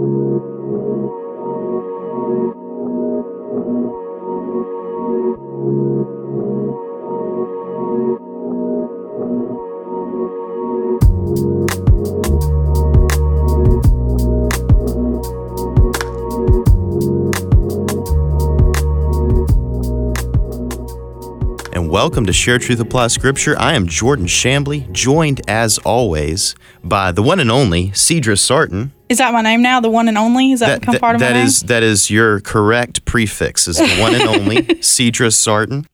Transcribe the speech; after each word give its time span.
thank 0.00 0.44
you. 0.46 0.55
Welcome 22.06 22.24
to 22.24 22.32
Share 22.32 22.56
Truth 22.56 22.78
Apply 22.78 23.08
Scripture. 23.08 23.58
I 23.58 23.72
am 23.72 23.88
Jordan 23.88 24.26
Shambly, 24.26 24.88
joined 24.92 25.40
as 25.50 25.78
always 25.78 26.54
by 26.84 27.10
the 27.10 27.20
one 27.20 27.40
and 27.40 27.50
only 27.50 27.88
Cedra 27.88 28.38
Sarton. 28.38 28.92
Is 29.08 29.18
that 29.18 29.32
my 29.32 29.40
name 29.40 29.60
now? 29.60 29.80
The 29.80 29.90
one 29.90 30.06
and 30.06 30.16
only? 30.16 30.52
Is 30.52 30.60
that, 30.60 30.66
that 30.66 30.80
become 30.82 30.98
part 31.00 31.16
of 31.16 31.20
that 31.20 31.32
my 31.32 31.42
is, 31.42 31.64
name? 31.64 31.66
That 31.66 31.82
is 31.82 32.08
your 32.08 32.38
correct 32.38 33.04
prefix, 33.06 33.66
is 33.66 33.78
the 33.78 33.96
one 34.00 34.14
and 34.14 34.22
only 34.28 34.62
Cedra 34.62 35.34
Sarton. 35.34 35.84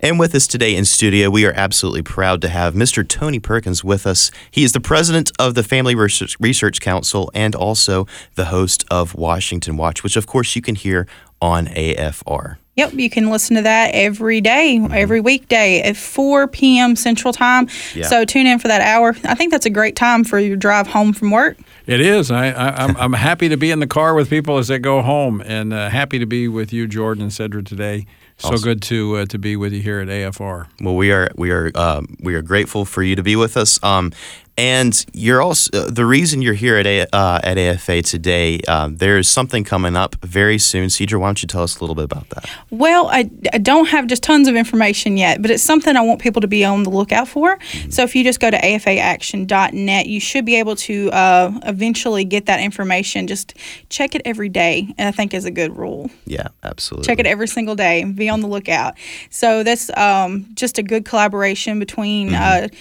And 0.00 0.16
with 0.20 0.32
us 0.36 0.46
today 0.46 0.76
in 0.76 0.84
studio, 0.84 1.28
we 1.28 1.44
are 1.44 1.52
absolutely 1.52 2.02
proud 2.02 2.40
to 2.42 2.48
have 2.48 2.74
Mr. 2.74 3.06
Tony 3.06 3.40
Perkins 3.40 3.82
with 3.82 4.06
us. 4.06 4.30
He 4.52 4.62
is 4.62 4.70
the 4.70 4.80
president 4.80 5.32
of 5.40 5.56
the 5.56 5.64
Family 5.64 5.96
Research 5.96 6.80
Council 6.80 7.32
and 7.34 7.56
also 7.56 8.06
the 8.36 8.44
host 8.44 8.84
of 8.92 9.16
Washington 9.16 9.76
Watch, 9.76 10.04
which 10.04 10.16
of 10.16 10.28
course 10.28 10.54
you 10.54 10.62
can 10.62 10.76
hear 10.76 11.08
on 11.42 11.66
AFR. 11.66 12.58
Yep, 12.78 12.92
you 12.92 13.10
can 13.10 13.28
listen 13.28 13.56
to 13.56 13.62
that 13.62 13.90
every 13.92 14.40
day, 14.40 14.78
mm-hmm. 14.80 14.94
every 14.94 15.18
weekday 15.18 15.82
at 15.82 15.96
4 15.96 16.46
p.m. 16.46 16.94
Central 16.94 17.32
Time. 17.32 17.68
Yeah. 17.92 18.06
So 18.06 18.24
tune 18.24 18.46
in 18.46 18.60
for 18.60 18.68
that 18.68 18.80
hour. 18.82 19.16
I 19.24 19.34
think 19.34 19.50
that's 19.50 19.66
a 19.66 19.70
great 19.70 19.96
time 19.96 20.22
for 20.22 20.38
your 20.38 20.56
drive 20.56 20.86
home 20.86 21.12
from 21.12 21.32
work. 21.32 21.58
It 21.88 22.00
is. 22.00 22.30
I, 22.30 22.46
am 22.46 22.90
I'm, 22.90 22.96
I'm 22.96 23.12
happy 23.14 23.48
to 23.48 23.56
be 23.56 23.72
in 23.72 23.80
the 23.80 23.88
car 23.88 24.14
with 24.14 24.30
people 24.30 24.58
as 24.58 24.68
they 24.68 24.78
go 24.78 25.02
home, 25.02 25.42
and 25.44 25.72
uh, 25.72 25.88
happy 25.88 26.20
to 26.20 26.26
be 26.26 26.46
with 26.46 26.72
you, 26.72 26.86
Jordan 26.86 27.24
and 27.24 27.32
Cedra, 27.32 27.66
today. 27.66 28.06
So 28.36 28.50
awesome. 28.50 28.62
good 28.62 28.82
to 28.82 29.16
uh, 29.16 29.26
to 29.26 29.38
be 29.38 29.56
with 29.56 29.72
you 29.72 29.82
here 29.82 29.98
at 29.98 30.06
AFR. 30.06 30.68
Well, 30.80 30.94
we 30.94 31.10
are 31.10 31.28
we 31.34 31.50
are 31.50 31.72
um, 31.74 32.16
we 32.20 32.36
are 32.36 32.42
grateful 32.42 32.84
for 32.84 33.02
you 33.02 33.16
to 33.16 33.22
be 33.24 33.34
with 33.34 33.56
us. 33.56 33.82
Um, 33.82 34.12
and 34.58 35.06
you're 35.12 35.40
also 35.40 35.70
uh, 35.72 35.88
the 35.88 36.04
reason 36.04 36.42
you're 36.42 36.52
here 36.52 36.76
at 36.76 36.86
A, 36.86 37.06
uh, 37.14 37.40
at 37.44 37.56
AFA 37.56 38.02
today. 38.02 38.60
Uh, 38.66 38.88
there's 38.90 39.30
something 39.30 39.62
coming 39.62 39.96
up 39.96 40.16
very 40.16 40.58
soon. 40.58 40.88
Cedra, 40.88 41.20
why 41.20 41.28
don't 41.28 41.40
you 41.40 41.46
tell 41.46 41.62
us 41.62 41.78
a 41.78 41.80
little 41.80 41.94
bit 41.94 42.04
about 42.04 42.28
that? 42.30 42.50
Well, 42.70 43.06
I, 43.06 43.30
I 43.52 43.58
don't 43.58 43.86
have 43.86 44.08
just 44.08 44.24
tons 44.24 44.48
of 44.48 44.56
information 44.56 45.16
yet, 45.16 45.40
but 45.40 45.52
it's 45.52 45.62
something 45.62 45.94
I 45.94 46.00
want 46.00 46.20
people 46.20 46.40
to 46.40 46.48
be 46.48 46.64
on 46.64 46.82
the 46.82 46.90
lookout 46.90 47.28
for. 47.28 47.56
Mm-hmm. 47.56 47.90
So 47.90 48.02
if 48.02 48.16
you 48.16 48.24
just 48.24 48.40
go 48.40 48.50
to 48.50 48.58
afaaction.net, 48.58 50.06
you 50.06 50.18
should 50.18 50.44
be 50.44 50.56
able 50.56 50.74
to 50.74 51.10
uh, 51.12 51.52
eventually 51.62 52.24
get 52.24 52.46
that 52.46 52.58
information. 52.58 53.28
Just 53.28 53.54
check 53.90 54.16
it 54.16 54.22
every 54.24 54.48
day, 54.48 54.92
and 54.98 55.06
I 55.06 55.12
think 55.12 55.34
is 55.34 55.44
a 55.44 55.52
good 55.52 55.76
rule. 55.76 56.10
Yeah, 56.26 56.48
absolutely. 56.64 57.06
Check 57.06 57.20
it 57.20 57.26
every 57.26 57.46
single 57.46 57.76
day. 57.76 58.02
Be 58.02 58.28
on 58.28 58.40
the 58.40 58.48
lookout. 58.48 58.94
So 59.30 59.62
that's 59.62 59.88
um, 59.96 60.48
just 60.54 60.78
a 60.78 60.82
good 60.82 61.04
collaboration 61.04 61.78
between 61.78 62.30
mm-hmm. 62.30 62.74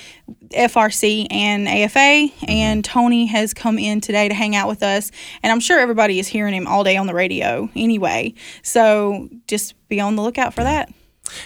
FRC 0.50 1.28
and 1.32 1.68
AFA, 1.68 2.00
mm-hmm. 2.00 2.46
and 2.50 2.86
Tony 2.86 3.26
has 3.28 3.54
come 3.54 3.78
in 3.78 4.02
today 4.02 4.28
to 4.28 4.34
hang 4.34 4.56
out 4.56 4.68
with 4.68 4.84
us. 4.84 5.12
And 5.44 5.52
I'm 5.52 5.60
sure 5.60 5.80
everybody 5.80 6.20
is 6.20 6.28
hearing 6.28 6.54
him 6.54 6.68
all 6.68 6.84
day 6.84 6.98
on 6.98 7.08
the 7.08 7.14
radio 7.14 7.70
anyway. 7.76 8.34
So 8.62 9.30
just 9.48 9.76
be 9.88 10.00
on 10.00 10.16
the 10.16 10.22
lookout 10.22 10.54
for 10.54 10.64
that. 10.64 10.92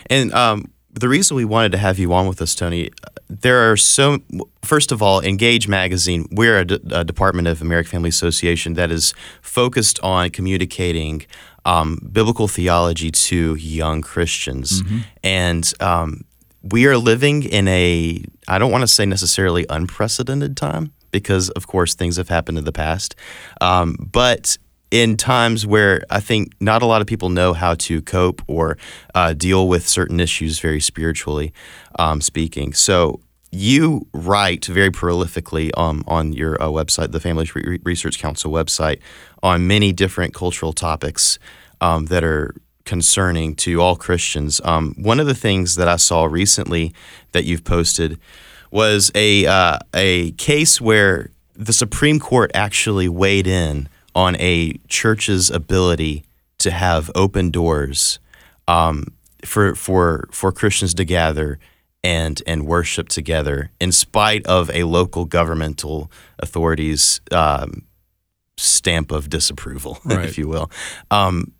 And 0.08 0.34
um, 0.34 0.72
the 0.94 1.10
reason 1.10 1.38
we 1.38 1.46
wanted 1.46 1.72
to 1.74 1.78
have 1.78 2.00
you 2.00 2.14
on 2.14 2.28
with 2.28 2.42
us, 2.42 2.56
Tony, 2.56 2.92
there 3.30 3.72
are 3.72 3.78
so. 3.78 4.20
First 4.62 4.92
of 4.92 5.02
all, 5.02 5.22
Engage 5.22 5.68
Magazine. 5.68 6.28
We're 6.32 6.60
a, 6.60 6.66
D- 6.66 6.80
a 6.92 7.04
Department 7.04 7.48
of 7.48 7.62
American 7.62 7.90
Family 7.92 8.10
Association 8.10 8.74
that 8.74 8.92
is 8.92 9.14
focused 9.42 10.00
on 10.02 10.30
communicating 10.30 11.26
um, 11.66 12.00
biblical 12.12 12.48
theology 12.48 13.12
to 13.12 13.56
young 13.56 14.02
Christians, 14.02 14.82
mm-hmm. 14.82 15.00
and 15.24 15.74
um, 15.80 16.26
we 16.62 16.86
are 16.88 16.98
living 16.98 17.44
in 17.44 17.68
a, 17.68 18.24
I 18.48 18.60
don't 18.60 18.72
want 18.72 18.84
to 18.84 18.88
say 18.88 19.06
necessarily 19.06 19.66
unprecedented 19.70 20.56
time 20.56 20.94
because, 21.12 21.50
of 21.52 21.68
course, 21.68 21.96
things 21.96 22.18
have 22.18 22.30
happened 22.30 22.58
in 22.58 22.64
the 22.64 22.72
past. 22.72 23.16
Um, 23.60 23.96
but 24.00 24.58
in 24.92 25.16
times 25.18 25.66
where 25.66 26.04
I 26.10 26.20
think 26.20 26.54
not 26.60 26.82
a 26.82 26.86
lot 26.86 27.02
of 27.02 27.08
people 27.08 27.30
know 27.30 27.54
how 27.54 27.76
to 27.76 28.02
cope 28.02 28.42
or 28.48 28.78
uh, 29.16 29.34
deal 29.34 29.68
with 29.68 29.88
certain 29.88 30.20
issues 30.20 30.60
very 30.60 30.82
spiritually 30.82 31.54
um, 31.98 32.22
speaking. 32.22 32.74
So 32.74 33.22
you 33.52 34.08
write 34.14 34.66
very 34.66 34.92
prolifically 34.92 35.72
um, 35.78 36.04
on 36.08 36.34
your 36.34 36.62
uh, 36.62 36.68
website, 36.68 37.12
the 37.12 37.20
Family 37.20 37.50
Research 37.84 38.20
Council 38.20 38.52
website, 38.52 39.00
on 39.42 39.68
many 39.68 39.92
different 39.92 40.34
cultural 40.34 40.74
topics 40.74 41.40
um, 41.80 42.06
that 42.06 42.24
are 42.24 42.56
concerning 42.92 43.56
to 43.56 43.80
all 43.80 43.96
Christians. 43.96 44.60
Um, 44.66 44.94
one 44.98 45.22
of 45.22 45.26
the 45.26 45.34
things 45.34 45.78
that 45.78 45.88
I 45.88 45.96
saw 45.96 46.26
recently 46.26 46.94
that 47.32 47.46
you've 47.46 47.64
posted 47.64 48.20
was 48.70 49.10
a 49.16 49.46
uh, 49.46 49.80
a 49.96 50.32
case 50.32 50.82
where 50.82 51.30
the 51.56 51.72
Supreme 51.72 52.20
Court 52.20 52.52
actually 52.54 53.08
weighed 53.08 53.48
in 53.48 53.88
on 54.14 54.36
a 54.42 54.74
church's 54.90 55.50
ability 55.50 56.26
to 56.58 56.70
have 56.70 57.10
open 57.16 57.50
doors 57.50 58.20
um, 58.68 59.06
for 59.46 59.74
for 59.74 60.28
for 60.30 60.52
Christians 60.52 60.94
to 60.96 61.06
gather 61.06 61.60
and 62.04 62.44
and 62.46 62.68
worship 62.68 63.08
together 63.08 63.72
in 63.80 63.94
spite 63.94 64.46
of 64.48 64.70
a 64.72 64.84
local 64.84 65.24
governmental 65.24 66.12
authority's 66.40 67.22
um, 67.32 67.84
stamp 68.58 69.12
of 69.14 69.30
disapproval, 69.30 69.98
right. 70.04 70.26
if 70.26 70.38
you 70.38 70.50
will. 70.50 70.70
Um, 71.10 71.54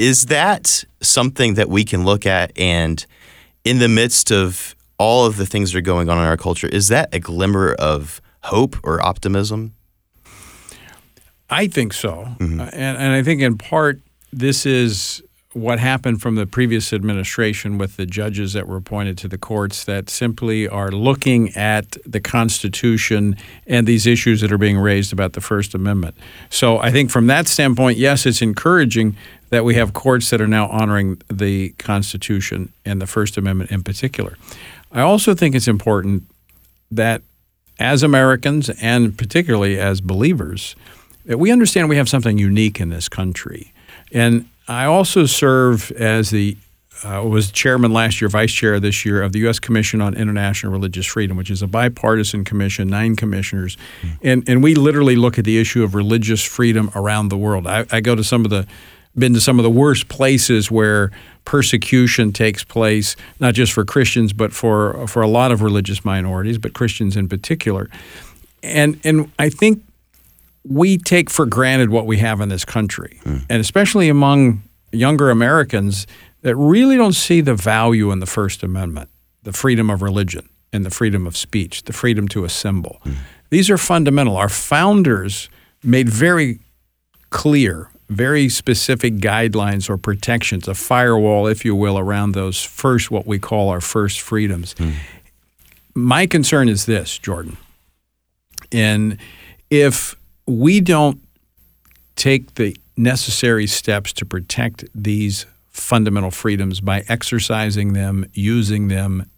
is 0.00 0.26
that 0.26 0.82
something 1.02 1.54
that 1.54 1.68
we 1.68 1.84
can 1.84 2.06
look 2.06 2.24
at 2.24 2.52
and 2.56 3.04
in 3.64 3.80
the 3.80 3.88
midst 3.88 4.32
of 4.32 4.74
all 4.98 5.26
of 5.26 5.36
the 5.36 5.44
things 5.44 5.72
that 5.72 5.78
are 5.78 5.82
going 5.82 6.08
on 6.08 6.16
in 6.16 6.24
our 6.24 6.38
culture, 6.38 6.68
is 6.68 6.88
that 6.88 7.14
a 7.14 7.20
glimmer 7.20 7.74
of 7.74 8.22
hope 8.44 8.76
or 8.82 9.04
optimism? 9.04 9.74
I 11.50 11.66
think 11.66 11.92
so. 11.92 12.28
Mm-hmm. 12.38 12.60
Uh, 12.60 12.70
and, 12.72 12.96
and 12.96 13.12
I 13.12 13.22
think 13.22 13.42
in 13.42 13.58
part 13.58 14.00
this 14.32 14.64
is 14.64 15.22
what 15.52 15.80
happened 15.80 16.22
from 16.22 16.36
the 16.36 16.46
previous 16.46 16.92
administration 16.92 17.76
with 17.76 17.96
the 17.96 18.06
judges 18.06 18.52
that 18.52 18.68
were 18.68 18.76
appointed 18.76 19.18
to 19.18 19.26
the 19.26 19.38
courts 19.38 19.84
that 19.84 20.08
simply 20.08 20.68
are 20.68 20.92
looking 20.92 21.48
at 21.56 21.96
the 22.06 22.20
Constitution 22.20 23.36
and 23.66 23.84
these 23.86 24.06
issues 24.06 24.40
that 24.42 24.52
are 24.52 24.58
being 24.58 24.78
raised 24.78 25.12
about 25.12 25.32
the 25.32 25.40
First 25.40 25.74
Amendment. 25.74 26.16
So 26.50 26.78
I 26.78 26.92
think 26.92 27.10
from 27.10 27.26
that 27.26 27.48
standpoint, 27.48 27.98
yes, 27.98 28.26
it's 28.26 28.42
encouraging 28.42 29.16
that 29.48 29.64
we 29.64 29.74
have 29.74 29.92
courts 29.92 30.30
that 30.30 30.40
are 30.40 30.46
now 30.46 30.68
honoring 30.68 31.20
the 31.28 31.70
Constitution 31.70 32.72
and 32.84 33.02
the 33.02 33.06
First 33.08 33.36
Amendment 33.36 33.72
in 33.72 33.82
particular. 33.82 34.36
I 34.92 35.00
also 35.00 35.34
think 35.34 35.56
it's 35.56 35.68
important 35.68 36.24
that 36.92 37.22
as 37.80 38.04
Americans 38.04 38.70
and 38.80 39.18
particularly 39.18 39.80
as 39.80 40.00
believers, 40.00 40.76
that 41.24 41.38
we 41.38 41.50
understand 41.50 41.88
we 41.88 41.96
have 41.96 42.08
something 42.08 42.38
unique 42.38 42.80
in 42.80 42.90
this 42.90 43.08
country. 43.08 43.72
And 44.12 44.48
I 44.68 44.84
also 44.84 45.26
serve 45.26 45.90
as 45.92 46.30
the 46.30 46.56
uh, 47.02 47.24
was 47.26 47.50
chairman 47.50 47.92
last 47.92 48.20
year, 48.20 48.28
vice 48.28 48.52
chair 48.52 48.78
this 48.78 49.04
year 49.04 49.22
of 49.22 49.32
the 49.32 49.38
U.S. 49.40 49.58
Commission 49.58 50.00
on 50.00 50.14
International 50.14 50.70
Religious 50.70 51.06
Freedom, 51.06 51.36
which 51.36 51.50
is 51.50 51.62
a 51.62 51.66
bipartisan 51.66 52.44
commission, 52.44 52.88
nine 52.88 53.16
commissioners, 53.16 53.76
mm. 54.02 54.18
and 54.22 54.46
and 54.48 54.62
we 54.62 54.74
literally 54.74 55.16
look 55.16 55.38
at 55.38 55.44
the 55.44 55.58
issue 55.58 55.82
of 55.82 55.94
religious 55.94 56.44
freedom 56.44 56.90
around 56.94 57.28
the 57.28 57.38
world. 57.38 57.66
I, 57.66 57.86
I 57.90 58.00
go 58.00 58.14
to 58.14 58.24
some 58.24 58.44
of 58.44 58.50
the 58.50 58.66
been 59.16 59.34
to 59.34 59.40
some 59.40 59.58
of 59.58 59.62
the 59.62 59.70
worst 59.70 60.08
places 60.08 60.70
where 60.70 61.10
persecution 61.44 62.32
takes 62.32 62.62
place, 62.62 63.16
not 63.40 63.54
just 63.54 63.72
for 63.72 63.84
Christians, 63.84 64.32
but 64.32 64.52
for 64.52 65.06
for 65.06 65.22
a 65.22 65.28
lot 65.28 65.52
of 65.52 65.62
religious 65.62 66.04
minorities, 66.04 66.58
but 66.58 66.74
Christians 66.74 67.16
in 67.16 67.28
particular. 67.28 67.88
And 68.62 69.00
and 69.04 69.32
I 69.38 69.48
think 69.48 69.82
we 70.64 70.98
take 70.98 71.30
for 71.30 71.46
granted 71.46 71.90
what 71.90 72.06
we 72.06 72.18
have 72.18 72.40
in 72.40 72.48
this 72.48 72.64
country, 72.64 73.20
mm. 73.24 73.44
and 73.48 73.60
especially 73.60 74.08
among 74.08 74.62
younger 74.92 75.30
Americans 75.30 76.06
that 76.42 76.56
really 76.56 76.96
don't 76.96 77.14
see 77.14 77.40
the 77.40 77.54
value 77.54 78.10
in 78.10 78.20
the 78.20 78.26
First 78.26 78.62
Amendment, 78.62 79.08
the 79.42 79.52
freedom 79.52 79.90
of 79.90 80.02
religion 80.02 80.48
and 80.72 80.84
the 80.84 80.90
freedom 80.90 81.26
of 81.26 81.36
speech, 81.36 81.84
the 81.84 81.92
freedom 81.92 82.28
to 82.28 82.44
assemble. 82.44 83.00
Mm. 83.04 83.14
These 83.50 83.70
are 83.70 83.78
fundamental. 83.78 84.36
Our 84.36 84.48
founders 84.48 85.48
made 85.82 86.08
very 86.08 86.60
clear 87.30 87.90
very 88.10 88.48
specific 88.48 89.14
guidelines 89.14 89.88
or 89.88 89.96
protections, 89.96 90.66
a 90.66 90.74
firewall, 90.74 91.46
if 91.46 91.64
you 91.64 91.76
will, 91.76 91.96
around 91.96 92.32
those 92.32 92.62
first, 92.62 93.10
what 93.10 93.24
we 93.24 93.38
call 93.38 93.68
our 93.68 93.80
first 93.80 94.20
freedoms. 94.20 94.74
Mm. 94.74 94.94
My 95.94 96.26
concern 96.26 96.68
is 96.68 96.86
this, 96.86 97.16
Jordan. 97.18 97.56
And 98.72 99.16
if 99.70 100.16
we 100.50 100.80
don't 100.80 101.22
take 102.16 102.54
the 102.54 102.76
necessary 102.96 103.66
steps 103.66 104.12
to 104.14 104.26
protect 104.26 104.84
these 104.94 105.46
fundamental 105.68 106.30
freedoms 106.30 106.80
by 106.80 107.04
exercising 107.08 107.92
them, 107.92 108.26
using 108.34 108.88
them, 108.88 109.30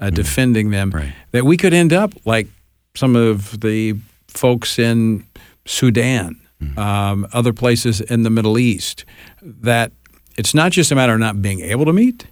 uh, 0.00 0.06
mm. 0.06 0.14
defending 0.14 0.70
them, 0.70 0.90
right. 0.90 1.12
that 1.32 1.44
we 1.44 1.56
could 1.56 1.74
end 1.74 1.92
up 1.92 2.12
like 2.24 2.48
some 2.94 3.16
of 3.16 3.60
the 3.60 3.94
folks 4.28 4.78
in 4.78 5.26
Sudan 5.66 6.42
um, 6.76 7.26
other 7.32 7.52
places 7.52 8.00
in 8.00 8.22
the 8.22 8.30
Middle 8.30 8.58
East, 8.58 9.04
that 9.42 9.92
it's 10.36 10.54
not 10.54 10.72
just 10.72 10.90
a 10.90 10.94
matter 10.94 11.14
of 11.14 11.20
not 11.20 11.42
being 11.42 11.60
able 11.60 11.84
to 11.84 11.92
meet, 11.92 12.26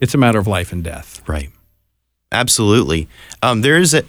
it's 0.00 0.14
a 0.14 0.18
matter 0.18 0.38
of 0.38 0.46
life 0.46 0.72
and 0.72 0.82
death. 0.82 1.22
Right. 1.26 1.50
Absolutely. 2.34 3.06
Um, 3.42 3.60
there's 3.60 3.94
a 3.94 4.02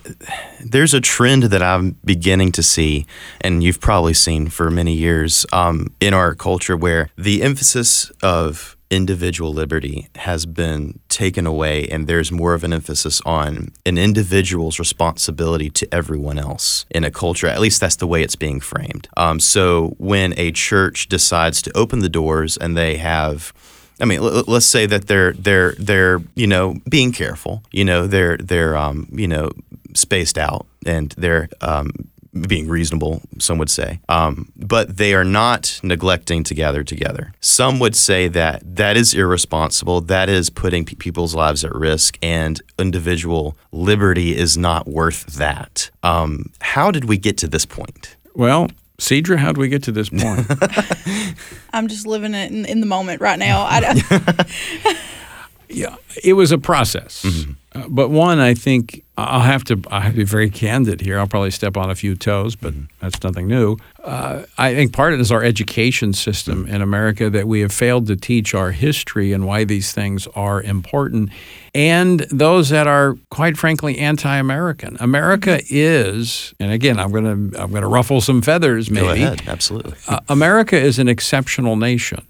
there's 0.66 0.96
a 0.96 1.00
trend 1.00 1.44
that 1.44 1.62
I'm 1.62 1.96
beginning 2.04 2.52
to 2.54 2.64
see, 2.64 3.06
and 3.40 3.64
you've 3.64 3.80
probably 3.80 4.16
seen 4.16 4.48
for 4.48 4.72
many 4.72 4.94
years 4.94 5.46
um, 5.54 5.94
in 6.02 6.14
our 6.16 6.34
culture, 6.34 6.76
where 6.76 7.10
the 7.16 7.44
emphasis 7.44 8.12
of 8.24 8.76
individual 8.90 9.54
liberty 9.54 10.10
has 10.16 10.48
been 10.48 11.00
taken 11.08 11.46
away, 11.46 11.88
and 11.88 12.08
there's 12.08 12.32
more 12.32 12.56
of 12.56 12.64
an 12.64 12.74
emphasis 12.74 13.22
on 13.28 13.72
an 13.86 14.00
individual's 14.00 14.80
responsibility 14.80 15.70
to 15.70 15.88
everyone 15.94 16.40
else 16.40 16.86
in 16.90 17.04
a 17.04 17.12
culture. 17.12 17.46
At 17.46 17.60
least 17.60 17.80
that's 17.80 17.98
the 17.98 18.08
way 18.08 18.24
it's 18.24 18.36
being 18.36 18.60
framed. 18.60 19.08
Um, 19.18 19.40
so 19.40 19.94
when 20.00 20.34
a 20.38 20.52
church 20.52 21.10
decides 21.10 21.62
to 21.62 21.78
open 21.78 22.00
the 22.00 22.10
doors 22.10 22.58
and 22.58 22.76
they 22.76 22.98
have 22.98 23.54
I 24.00 24.06
mean, 24.06 24.20
l- 24.20 24.44
let's 24.48 24.66
say 24.66 24.86
that 24.86 25.08
they're 25.08 25.34
they're 25.34 25.74
they're 25.80 26.22
you 26.36 26.48
know 26.48 26.76
being 26.90 27.12
careful. 27.12 27.64
You 27.72 27.86
know, 27.86 28.08
they're 28.08 28.38
they're 28.38 28.76
um, 28.78 29.08
you 29.12 29.28
know 29.28 29.52
spaced 29.94 30.38
out 30.38 30.66
and 30.86 31.14
they're 31.18 31.48
um, 31.62 31.92
being 32.48 32.68
reasonable. 32.68 33.22
Some 33.40 33.58
would 33.60 33.70
say, 33.70 34.00
um, 34.10 34.52
but 34.58 34.98
they 34.98 35.14
are 35.14 35.24
not 35.24 35.80
neglecting 35.84 36.44
to 36.44 36.54
gather 36.54 36.84
together. 36.84 37.34
Some 37.40 37.80
would 37.80 37.96
say 37.96 38.28
that 38.28 38.76
that 38.76 38.98
is 38.98 39.14
irresponsible. 39.14 40.02
That 40.02 40.28
is 40.28 40.50
putting 40.50 40.84
pe- 40.86 40.96
people's 40.96 41.34
lives 41.34 41.64
at 41.64 41.74
risk, 41.74 42.18
and 42.22 42.62
individual 42.78 43.56
liberty 43.72 44.36
is 44.36 44.58
not 44.58 44.88
worth 44.88 45.26
that. 45.38 45.90
Um, 46.04 46.52
how 46.60 46.92
did 46.92 47.06
we 47.06 47.18
get 47.18 47.38
to 47.38 47.48
this 47.48 47.66
point? 47.66 48.18
Well, 48.34 48.68
Cedra, 48.98 49.38
how 49.38 49.52
do 49.52 49.60
we 49.60 49.68
get 49.68 49.84
to 49.84 49.92
this 49.92 50.10
point? 50.10 50.46
I'm 51.74 51.88
just 51.88 52.08
living 52.08 52.34
it 52.34 52.52
in, 52.52 52.66
in 52.66 52.80
the 52.80 52.86
moment 52.86 53.22
right 53.22 53.38
now. 53.38 53.64
I 53.64 53.80
don't, 53.82 54.98
yeah, 55.70 55.96
it 56.24 56.34
was 56.34 56.52
a 56.52 56.58
process. 56.58 57.24
Mm-hmm. 57.24 57.52
Uh, 57.76 57.88
but 57.90 58.10
one, 58.10 58.40
I 58.40 58.54
think 58.54 59.04
I'll 59.18 59.42
have 59.42 59.64
to. 59.66 59.82
I 59.92 60.02
have 60.02 60.14
to 60.14 60.18
be 60.18 60.24
very 60.24 60.50
candid 60.50 61.02
here. 61.02 61.20
I'll 61.20 61.28
probably 61.28 61.52
step 61.52 61.78
on 61.78 61.90
a 61.90 61.96
few 61.96 62.16
toes, 62.16 62.56
but 62.56 62.74
that's 63.00 63.22
nothing 63.24 63.48
new. 63.48 63.78
Uh, 64.04 64.44
I 64.58 64.74
think 64.74 64.94
part 64.94 65.14
of 65.14 65.20
it 65.20 65.22
is 65.22 65.32
our 65.32 65.44
education 65.44 66.14
system 66.14 66.66
in 66.68 66.82
America 66.82 67.30
that 67.30 67.48
we 67.48 67.62
have 67.62 67.72
failed 67.72 68.08
to 68.08 68.16
teach 68.16 68.54
our 68.54 68.72
history 68.72 69.34
and 69.34 69.46
why 69.46 69.64
these 69.66 69.92
things 69.94 70.28
are 70.36 70.62
important, 70.62 71.30
and 71.74 72.22
those 72.32 72.70
that 72.70 72.88
are 72.88 73.16
quite 73.30 73.58
frankly 73.58 73.98
anti-American. 73.98 74.98
America 75.00 75.60
is, 75.70 76.54
and 76.60 76.72
again, 76.72 77.00
I'm 77.00 77.12
gonna 77.12 77.32
I'm 77.62 77.72
gonna 77.72 77.88
ruffle 77.90 78.22
some 78.22 78.42
feathers. 78.42 78.90
Maybe 78.90 79.06
Go 79.06 79.14
ahead. 79.14 79.44
Absolutely. 79.48 79.94
uh, 80.08 80.20
America 80.30 80.78
is 80.78 81.00
an 81.00 81.08
exceptional 81.08 81.76
nation. 81.76 82.26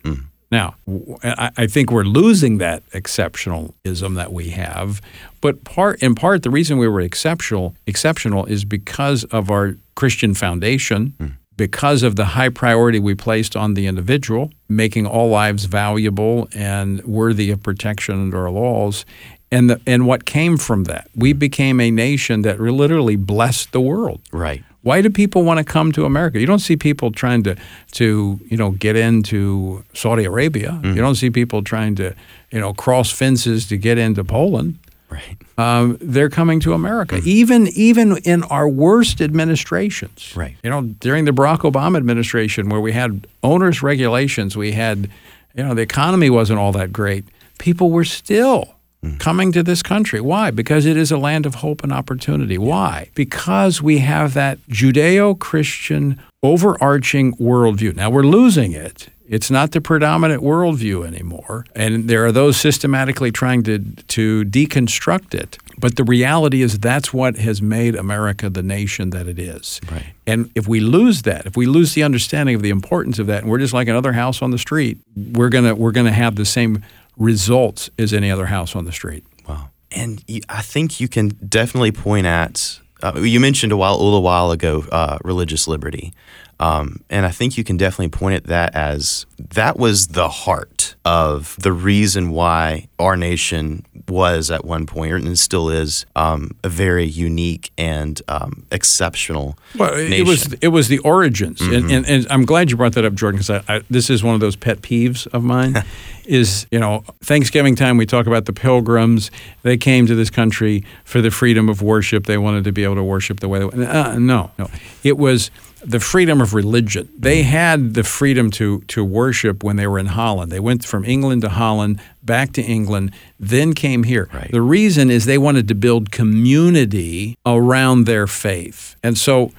Now, 0.52 0.76
I 1.24 1.68
think 1.68 1.92
we're 1.92 2.04
losing 2.04 2.60
that 2.60 2.88
exceptionalism 2.92 4.16
that 4.16 4.32
we 4.32 4.50
have, 4.50 5.02
but 5.42 5.64
part 5.64 6.02
in 6.02 6.16
part 6.16 6.44
the 6.44 6.50
reason 6.50 6.78
we 6.78 6.88
were 6.88 7.02
exceptional 7.02 7.76
exceptional 7.88 8.46
is 8.46 8.64
because 8.64 9.24
of 9.26 9.50
our 9.50 9.76
Christian 9.96 10.34
foundation. 10.34 11.14
Hmm. 11.20 11.28
Because 11.58 12.04
of 12.04 12.18
the 12.18 12.26
high 12.26 12.50
priority 12.50 13.00
we 13.00 13.16
placed 13.16 13.56
on 13.56 13.76
the 13.76 13.88
individual, 13.88 14.52
making 14.68 15.08
all 15.08 15.30
lives 15.30 15.64
valuable 15.64 16.50
and 16.54 17.02
worthy 17.06 17.50
of 17.50 17.64
protection 17.64 18.16
under 18.16 18.40
our 18.40 18.52
laws, 18.52 19.06
and 19.52 19.70
the, 19.70 19.80
and 19.88 20.06
what 20.06 20.26
came 20.26 20.58
from 20.58 20.84
that, 20.84 21.08
we 21.16 21.32
became 21.32 21.80
a 21.80 21.90
nation 21.92 22.42
that 22.42 22.60
literally 22.60 23.16
blessed 23.16 23.72
the 23.72 23.80
world. 23.80 24.20
right. 24.34 24.64
Why 24.86 25.02
do 25.02 25.10
people 25.10 25.44
want 25.44 25.58
to 25.58 25.64
come 25.64 25.92
to 25.94 26.06
America? 26.06 26.40
You 26.40 26.46
don't 26.46 26.60
see 26.60 26.78
people 26.78 27.12
trying 27.12 27.42
to 27.44 27.56
to 27.94 28.40
you 28.48 28.56
know 28.56 28.70
get 28.70 28.96
into 28.96 29.84
Saudi 29.96 30.26
Arabia. 30.26 30.80
You 30.84 31.02
don't 31.02 31.16
see 31.16 31.32
people 31.32 31.64
trying 31.64 31.96
to 31.96 32.14
you 32.52 32.60
know 32.60 32.72
cross 32.72 33.12
fences 33.12 33.68
to 33.70 33.78
get 33.78 33.98
into 33.98 34.24
Poland. 34.24 34.78
Right. 35.10 35.38
Um, 35.58 35.98
they're 36.00 36.30
coming 36.30 36.60
to 36.60 36.74
America, 36.74 37.20
even 37.26 37.68
even 37.70 38.18
in 38.26 38.44
our 38.44 38.70
worst 38.70 39.22
administrations. 39.22 40.32
Right. 40.36 40.56
You 40.62 40.70
know, 40.70 40.84
during 40.84 41.26
the 41.26 41.32
Barack 41.32 41.62
Obama 41.62 41.98
administration, 41.98 42.70
where 42.70 42.82
we 42.82 42.92
had 42.92 43.26
onerous 43.42 43.82
regulations, 43.82 44.56
we 44.56 44.74
had, 44.74 45.10
you 45.56 45.64
know, 45.64 45.74
the 45.74 45.82
economy 45.82 46.30
wasn't 46.30 46.60
all 46.60 46.72
that 46.74 46.94
great. 46.94 47.26
People 47.58 47.90
were 47.90 48.06
still 48.06 48.75
Mm-hmm. 49.06 49.18
coming 49.18 49.52
to 49.52 49.62
this 49.62 49.84
country. 49.84 50.20
Why? 50.20 50.52
Because 50.52 50.86
it 50.86 50.98
is 50.98 51.12
a 51.12 51.18
land 51.18 51.46
of 51.46 51.56
hope 51.56 51.84
and 51.84 51.94
opportunity. 51.94 52.58
Why? 52.58 53.10
Because 53.14 53.82
we 53.82 54.00
have 54.00 54.34
that 54.34 54.60
Judeo-Christian 54.68 56.20
overarching 56.42 57.36
worldview. 57.36 57.96
Now 57.96 58.10
we're 58.10 58.24
losing 58.24 58.72
it. 58.72 59.10
It's 59.28 59.50
not 59.50 59.72
the 59.72 59.82
predominant 59.82 60.44
worldview 60.44 61.06
anymore, 61.06 61.66
and 61.76 62.08
there 62.08 62.24
are 62.26 62.32
those 62.32 62.58
systematically 62.58 63.32
trying 63.32 63.64
to 63.64 63.80
to 63.80 64.46
deconstruct 64.46 65.34
it. 65.34 65.58
But 65.80 65.96
the 65.96 66.04
reality 66.04 66.62
is 66.62 66.78
that's 66.78 67.12
what 67.12 67.36
has 67.38 67.60
made 67.62 67.96
America 67.96 68.50
the 68.52 68.62
nation 68.62 69.10
that 69.10 69.28
it 69.28 69.40
is. 69.40 69.82
Right. 69.92 70.14
And 70.28 70.52
if 70.54 70.68
we 70.68 70.80
lose 70.80 71.24
that, 71.24 71.48
if 71.48 71.58
we 71.58 71.66
lose 71.66 71.96
the 71.96 72.04
understanding 72.04 72.56
of 72.56 72.62
the 72.62 72.70
importance 72.70 73.18
of 73.18 73.26
that, 73.28 73.42
and 73.42 73.52
we're 73.52 73.58
just 73.58 73.74
like 73.74 73.88
another 73.88 74.14
house 74.14 74.44
on 74.44 74.52
the 74.52 74.60
street, 74.60 75.00
we're 75.16 75.50
gonna 75.50 75.74
we're 75.74 75.92
gonna 75.92 76.12
have 76.12 76.36
the 76.36 76.46
same 76.46 76.84
results 77.18 77.90
as 77.98 78.14
any 78.14 78.32
other 78.32 78.48
house 78.48 78.76
on 78.76 78.86
the 78.86 78.92
street. 78.92 79.24
Wow. 79.48 79.70
And 79.92 80.24
you, 80.28 80.42
I 80.50 80.62
think 80.62 81.00
you 81.00 81.08
can 81.08 81.30
definitely 81.30 81.92
point 81.92 82.26
at. 82.26 82.80
Uh, 83.02 83.20
you 83.20 83.40
mentioned 83.40 83.72
a 83.72 83.78
while, 83.78 83.96
a 83.96 84.04
little 84.04 84.24
while 84.24 84.52
ago, 84.52 84.86
uh, 84.92 85.18
religious 85.24 85.68
liberty, 85.68 86.14
um, 86.60 87.02
and 87.10 87.26
I 87.26 87.32
think 87.32 87.58
you 87.58 87.64
can 87.64 87.78
definitely 87.78 88.10
point 88.10 88.36
at 88.36 88.46
that 88.46 88.74
as 88.74 89.26
that 89.38 89.78
was 89.78 90.08
the 90.08 90.30
heart 90.30 90.75
of 91.04 91.56
the 91.60 91.72
reason 91.72 92.30
why 92.32 92.88
our 93.00 93.16
nation 93.16 93.86
was 94.08 94.52
at 94.52 94.64
one 94.64 94.86
point, 94.86 95.14
and 95.14 95.40
still 95.40 95.70
is, 95.70 96.06
um, 96.16 96.52
a 96.64 96.70
very 96.70 97.06
unique 97.06 97.72
and 97.78 98.22
um, 98.28 98.66
exceptional 98.72 99.58
Well, 99.78 99.94
it 99.94 100.10
nation. 100.10 100.28
was 100.28 100.54
it 100.62 100.68
was 100.70 100.88
the 100.88 101.00
origins, 101.00 101.62
and, 101.62 101.90
and, 101.92 102.06
and 102.06 102.28
I'm 102.30 102.46
glad 102.46 102.70
you 102.72 102.78
brought 102.78 102.94
that 102.94 103.06
up, 103.06 103.14
Jordan, 103.14 103.42
because 103.42 103.84
this 103.90 104.10
is 104.10 104.24
one 104.24 104.36
of 104.36 104.42
those 104.42 104.56
pet 104.56 104.82
peeves 104.82 105.28
of 105.28 105.44
mine. 105.44 105.84
is 106.26 106.66
you 106.72 106.80
know 106.80 107.04
Thanksgiving 107.22 107.76
time 107.76 107.98
we 107.98 108.06
talk 108.06 108.28
about 108.28 108.46
the 108.46 108.54
Pilgrims. 108.54 109.32
They 109.64 109.78
came 109.78 110.08
to 110.08 110.16
this 110.16 110.30
country 110.30 110.84
for 111.04 111.22
the 111.22 111.32
freedom 111.32 111.70
of 111.70 111.82
worship. 111.82 112.26
They 112.26 112.38
wanted 112.38 112.64
to 112.66 112.72
be 112.72 112.84
able 112.84 112.96
to 112.96 113.04
worship 113.04 113.40
the 113.40 113.48
way 113.48 113.60
they. 113.60 113.86
Uh, 113.86 114.18
no, 114.18 114.52
no, 114.58 114.70
it 115.04 115.18
was 115.18 115.52
the 115.86 116.00
freedom 116.00 116.42
of 116.42 116.54
religion. 116.54 117.10
They 117.18 117.44
had 117.44 117.94
the 117.94 118.04
freedom 118.04 118.50
to 118.52 118.82
to 118.82 119.04
worship 119.04 119.64
when 119.64 119.76
they 119.76 119.88
were 119.88 120.00
in 120.00 120.08
Holland. 120.08 120.52
They 120.52 120.60
went 120.60 120.86
from 120.86 121.06
England 121.06 121.42
to 121.44 121.50
Holland, 121.50 122.02
back 122.24 122.54
to 122.54 122.62
England, 122.62 123.14
then 123.40 123.74
came 123.74 124.04
here. 124.04 124.30
Right. 124.34 124.52
The 124.52 124.62
reason 124.62 125.10
is 125.10 125.26
they 125.26 125.38
wanted 125.38 125.68
to 125.68 125.76
build 125.76 126.12
community 126.12 127.36
around 127.46 128.06
their 128.06 128.28
faith, 128.28 128.96
and 129.04 129.18
so 129.18 129.52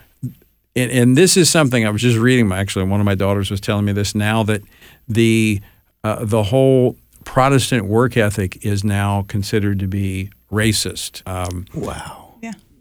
and, 0.76 0.90
and 0.90 1.16
this 1.16 1.36
is 1.36 1.48
something 1.48 1.86
I 1.86 1.90
was 1.90 2.02
just 2.02 2.18
reading. 2.18 2.52
Actually, 2.52 2.84
one 2.84 3.00
of 3.00 3.06
my 3.06 3.14
daughters 3.14 3.50
was 3.50 3.60
telling 3.60 3.84
me 3.84 3.92
this 3.92 4.14
now 4.14 4.42
that 4.44 4.62
the 5.08 5.60
uh, 6.04 6.24
the 6.24 6.44
whole 6.44 6.96
Protestant 7.24 7.86
work 7.86 8.16
ethic 8.16 8.64
is 8.64 8.84
now 8.84 9.22
considered 9.22 9.80
to 9.80 9.88
be 9.88 10.30
racist. 10.52 11.26
Um, 11.26 11.66
wow. 11.74 12.25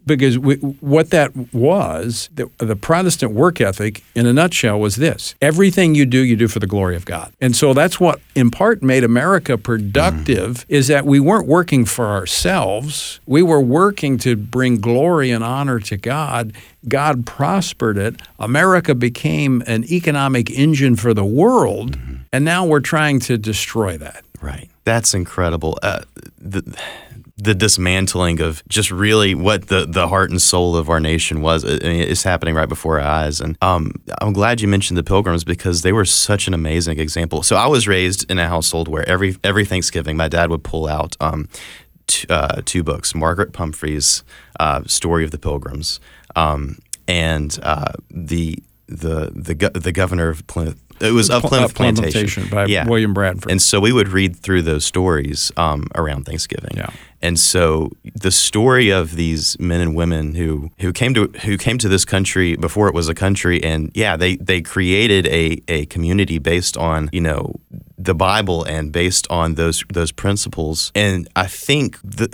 Because 0.05 0.37
we, 0.37 0.55
what 0.55 1.09
that 1.09 1.53
was, 1.53 2.29
the, 2.33 2.49
the 2.57 2.75
Protestant 2.75 3.33
work 3.33 3.59
ethic, 3.61 4.03
in 4.13 4.25
a 4.25 4.33
nutshell, 4.33 4.79
was 4.79 4.95
this: 4.95 5.35
everything 5.41 5.95
you 5.95 6.05
do, 6.05 6.19
you 6.19 6.35
do 6.35 6.47
for 6.47 6.59
the 6.59 6.67
glory 6.67 6.95
of 6.95 7.05
God. 7.05 7.33
And 7.41 7.55
so 7.55 7.73
that's 7.73 7.99
what, 7.99 8.19
in 8.35 8.51
part, 8.51 8.81
made 8.83 9.03
America 9.03 9.57
productive. 9.57 10.65
Is 10.69 10.87
that 10.87 11.05
we 11.05 11.19
weren't 11.19 11.47
working 11.47 11.85
for 11.85 12.07
ourselves; 12.07 13.19
we 13.25 13.41
were 13.41 13.61
working 13.61 14.17
to 14.19 14.35
bring 14.35 14.79
glory 14.79 15.31
and 15.31 15.43
honor 15.43 15.79
to 15.79 15.97
God. 15.97 16.53
God 16.87 17.25
prospered 17.25 17.97
it. 17.97 18.21
America 18.39 18.93
became 18.93 19.63
an 19.65 19.83
economic 19.85 20.51
engine 20.51 20.95
for 20.95 21.13
the 21.13 21.25
world, 21.25 21.97
and 22.31 22.45
now 22.45 22.65
we're 22.65 22.79
trying 22.79 23.19
to 23.21 23.37
destroy 23.37 23.97
that. 23.97 24.23
Right. 24.41 24.69
That's 24.83 25.15
incredible. 25.15 25.79
Uh, 25.81 26.01
the, 26.37 26.77
the 27.37 27.53
dismantling 27.53 28.39
of 28.39 28.63
just 28.69 28.91
really 28.91 29.35
what 29.35 29.67
the, 29.67 29.85
the 29.85 30.07
heart 30.07 30.29
and 30.29 30.41
soul 30.41 30.77
of 30.77 30.89
our 30.89 31.01
nation 31.01 31.41
was. 31.41 31.65
I 31.65 31.77
mean, 31.79 32.01
it's 32.01 32.23
happening 32.23 32.55
right 32.55 32.69
before 32.69 32.99
our 32.99 33.07
eyes. 33.07 33.41
And 33.41 33.57
um, 33.61 33.91
I'm 34.21 34.31
glad 34.31 34.61
you 34.61 34.69
mentioned 34.69 34.97
the 34.97 35.03
Pilgrims 35.03 35.43
because 35.43 35.81
they 35.81 35.91
were 35.91 36.05
such 36.05 36.47
an 36.47 36.53
amazing 36.53 36.97
example. 36.97 37.43
So 37.43 37.57
I 37.57 37.67
was 37.67 37.87
raised 37.87 38.29
in 38.31 38.39
a 38.39 38.47
household 38.47 38.87
where 38.87 39.07
every 39.07 39.35
every 39.43 39.65
Thanksgiving 39.65 40.15
my 40.15 40.29
dad 40.29 40.49
would 40.49 40.63
pull 40.63 40.87
out 40.87 41.17
um, 41.19 41.49
t- 42.07 42.25
uh, 42.29 42.61
two 42.63 42.83
books: 42.83 43.13
Margaret 43.13 43.51
Pumphrey's 43.51 44.23
uh, 44.59 44.83
Story 44.85 45.25
of 45.25 45.31
the 45.31 45.39
Pilgrims 45.39 45.99
um, 46.37 46.79
and 47.07 47.59
uh, 47.63 47.93
the 48.09 48.59
the 48.87 49.31
the 49.35 49.71
the 49.73 49.91
governor 49.91 50.29
of 50.29 50.45
Plymouth, 50.47 50.81
It 50.99 51.11
was 51.11 51.29
Of 51.29 51.43
Plymouth 51.43 51.71
Of 51.71 51.75
Plymouth 51.75 51.99
Plantation. 52.01 52.47
by 52.49 52.65
Yeah. 52.67 52.87
William 52.87 53.13
Bradford. 53.13 53.51
And 53.51 53.61
so 53.61 53.79
we 53.79 53.91
would 53.91 54.07
read 54.09 54.35
through 54.35 54.61
those 54.63 54.85
stories 54.85 55.51
um, 55.57 55.87
around 55.95 56.25
Thanksgiving. 56.25 56.71
Yeah. 56.75 56.89
And 57.21 57.39
so 57.39 57.91
the 58.13 58.31
story 58.31 58.91
of 58.91 59.15
these 59.15 59.59
men 59.59 59.81
and 59.81 59.95
women 59.95 60.35
who 60.35 60.69
who 60.79 60.93
came 60.93 61.13
to 61.15 61.27
who 61.43 61.57
came 61.57 61.77
to 61.79 61.89
this 61.89 62.05
country 62.05 62.55
before 62.55 62.87
it 62.87 62.93
was 62.93 63.09
a 63.09 63.15
country, 63.15 63.63
and 63.63 63.91
yeah, 63.95 64.15
they 64.15 64.35
they 64.35 64.61
created 64.61 65.25
a 65.27 65.59
a 65.67 65.87
community 65.87 66.37
based 66.37 66.77
on 66.77 67.09
you 67.11 67.21
know 67.21 67.55
the 67.97 68.13
Bible 68.13 68.63
and 68.65 68.91
based 68.91 69.25
on 69.31 69.55
those 69.55 69.83
those 69.91 70.11
principles. 70.11 70.91
And 70.93 71.27
I 71.35 71.47
think 71.47 71.97
the 72.03 72.29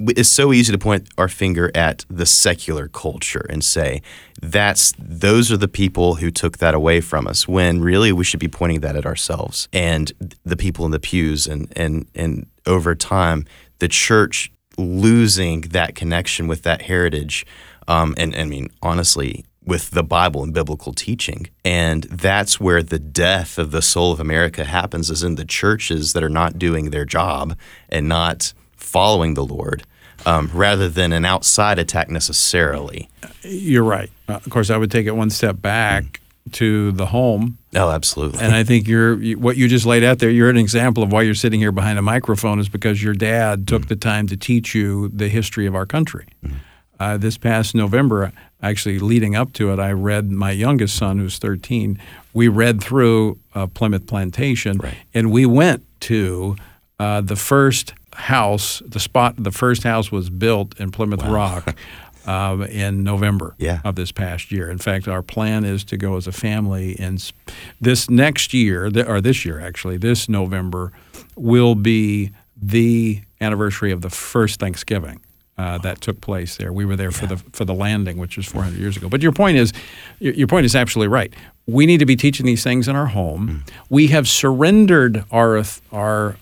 it's 0.00 0.28
so 0.28 0.52
easy 0.52 0.72
to 0.72 0.78
point 0.78 1.08
our 1.16 1.28
finger 1.28 1.70
at 1.74 2.04
the 2.08 2.26
secular 2.26 2.88
culture 2.88 3.46
and 3.48 3.64
say 3.64 4.02
that's 4.42 4.92
those 4.98 5.50
are 5.50 5.56
the 5.56 5.68
people 5.68 6.16
who 6.16 6.30
took 6.30 6.58
that 6.58 6.74
away 6.74 7.00
from 7.00 7.26
us 7.26 7.48
when 7.48 7.80
really 7.80 8.12
we 8.12 8.24
should 8.24 8.40
be 8.40 8.48
pointing 8.48 8.80
that 8.80 8.96
at 8.96 9.06
ourselves 9.06 9.68
and 9.72 10.12
the 10.44 10.56
people 10.56 10.84
in 10.84 10.90
the 10.90 11.00
pews 11.00 11.46
and 11.46 11.72
and 11.76 12.06
and 12.14 12.46
over 12.66 12.94
time 12.94 13.44
the 13.78 13.88
church 13.88 14.52
losing 14.78 15.62
that 15.62 15.94
connection 15.94 16.46
with 16.46 16.62
that 16.62 16.82
heritage 16.82 17.46
um, 17.88 18.14
and, 18.18 18.34
and 18.34 18.42
I 18.42 18.50
mean 18.50 18.68
honestly 18.82 19.44
with 19.66 19.90
the 19.90 20.04
Bible 20.04 20.44
and 20.44 20.54
biblical 20.54 20.92
teaching. 20.92 21.48
And 21.64 22.04
that's 22.04 22.60
where 22.60 22.84
the 22.84 23.00
death 23.00 23.58
of 23.58 23.72
the 23.72 23.82
soul 23.82 24.12
of 24.12 24.20
America 24.20 24.64
happens 24.64 25.10
is 25.10 25.24
in 25.24 25.34
the 25.34 25.44
churches 25.44 26.12
that 26.12 26.22
are 26.22 26.30
not 26.30 26.56
doing 26.56 26.90
their 26.90 27.04
job 27.04 27.58
and 27.88 28.08
not 28.08 28.54
following 28.76 29.34
the 29.34 29.44
Lord, 29.44 29.82
um, 30.24 30.50
rather 30.52 30.88
than 30.88 31.12
an 31.12 31.24
outside 31.24 31.78
attack 31.78 32.08
necessarily. 32.10 33.08
You're 33.42 33.84
right. 33.84 34.10
Uh, 34.28 34.34
of 34.34 34.48
course, 34.50 34.70
I 34.70 34.76
would 34.76 34.90
take 34.90 35.06
it 35.06 35.12
one 35.16 35.30
step 35.30 35.60
back 35.60 36.20
to 36.52 36.92
the 36.92 37.06
home. 37.06 37.58
Oh, 37.74 37.90
absolutely. 37.90 38.38
And 38.40 38.54
I 38.54 38.62
think 38.62 38.86
you're 38.86 39.20
you- 39.20 39.38
what 39.38 39.56
you 39.56 39.66
just 39.68 39.84
laid 39.84 40.04
out 40.04 40.20
there. 40.20 40.30
You're 40.30 40.48
an 40.50 40.56
example 40.56 41.02
of 41.02 41.10
why 41.12 41.22
you're 41.22 41.34
sitting 41.34 41.58
here 41.60 41.72
behind 41.72 41.98
a 41.98 42.02
microphone 42.02 42.60
is 42.60 42.68
because 42.68 43.02
your 43.02 43.14
dad 43.14 43.66
took 43.66 43.88
the 43.88 43.96
time 43.96 44.26
to 44.28 44.36
teach 44.36 44.74
you 44.74 45.08
the 45.08 45.28
history 45.28 45.66
of 45.66 45.74
our 45.74 45.86
country. 45.86 46.26
Uh, 46.98 47.16
this 47.18 47.36
past 47.36 47.74
November, 47.74 48.32
actually 48.62 48.98
leading 48.98 49.34
up 49.36 49.52
to 49.54 49.70
it, 49.72 49.78
I 49.78 49.90
read 49.92 50.30
my 50.30 50.50
youngest 50.52 50.96
son, 50.96 51.18
who's 51.18 51.36
13. 51.38 51.98
We 52.32 52.48
read 52.48 52.80
through 52.80 53.38
uh, 53.54 53.66
Plymouth 53.66 54.06
Plantation, 54.06 54.78
Right. 54.78 54.94
and 55.12 55.30
we 55.30 55.44
went 55.46 55.82
to 56.02 56.56
uh, 56.98 57.20
the 57.20 57.36
first 57.36 57.92
house. 58.16 58.82
The 58.86 59.00
spot, 59.00 59.34
the 59.38 59.50
first 59.52 59.82
house 59.84 60.10
was 60.10 60.30
built 60.30 60.78
in 60.80 60.90
Plymouth 60.90 61.22
Rock. 61.24 61.76
Um, 62.28 62.64
in 62.64 63.04
November 63.04 63.54
Yeah. 63.56 63.78
of 63.84 63.94
this 63.94 64.10
past 64.10 64.50
year. 64.50 64.68
In 64.68 64.78
fact, 64.78 65.06
our 65.06 65.22
plan 65.22 65.64
is 65.64 65.84
to 65.84 65.96
go 65.96 66.16
as 66.16 66.26
a 66.26 66.32
family, 66.32 66.94
in 67.00 67.18
this 67.80 68.10
next 68.10 68.52
year, 68.52 68.86
or 69.06 69.20
this 69.20 69.44
year 69.44 69.60
actually, 69.60 69.96
this 69.96 70.28
November, 70.28 70.90
will 71.36 71.76
be 71.76 72.32
the 72.60 73.20
anniversary 73.40 73.92
of 73.92 74.00
the 74.00 74.10
first 74.10 74.58
Thanksgiving. 74.58 75.20
Uh, 75.56 75.78
that 75.78 76.00
took 76.00 76.20
place 76.20 76.56
there. 76.56 76.72
We 76.72 76.84
were 76.84 76.96
there 76.96 77.12
for 77.12 77.26
the 77.26 77.36
for 77.52 77.64
the 77.64 77.72
landing, 77.74 78.18
which 78.18 78.36
was 78.36 78.44
400 78.46 78.76
years 78.76 78.96
ago. 78.96 79.08
But 79.08 79.22
your 79.22 79.30
point 79.32 79.56
is, 79.56 79.72
your, 80.18 80.34
your 80.34 80.48
point 80.48 80.66
is 80.66 80.74
absolutely 80.74 81.08
right. 81.08 81.32
We 81.66 81.86
need 81.86 81.98
to 81.98 82.06
be 82.06 82.16
teaching 82.16 82.44
these 82.44 82.62
things 82.64 82.88
in 82.88 82.96
our 82.96 83.06
home. 83.06 83.64
We 83.88 84.08
have 84.08 84.26
surrendered 84.28 85.24
our 85.30 85.62
our 85.92 86.36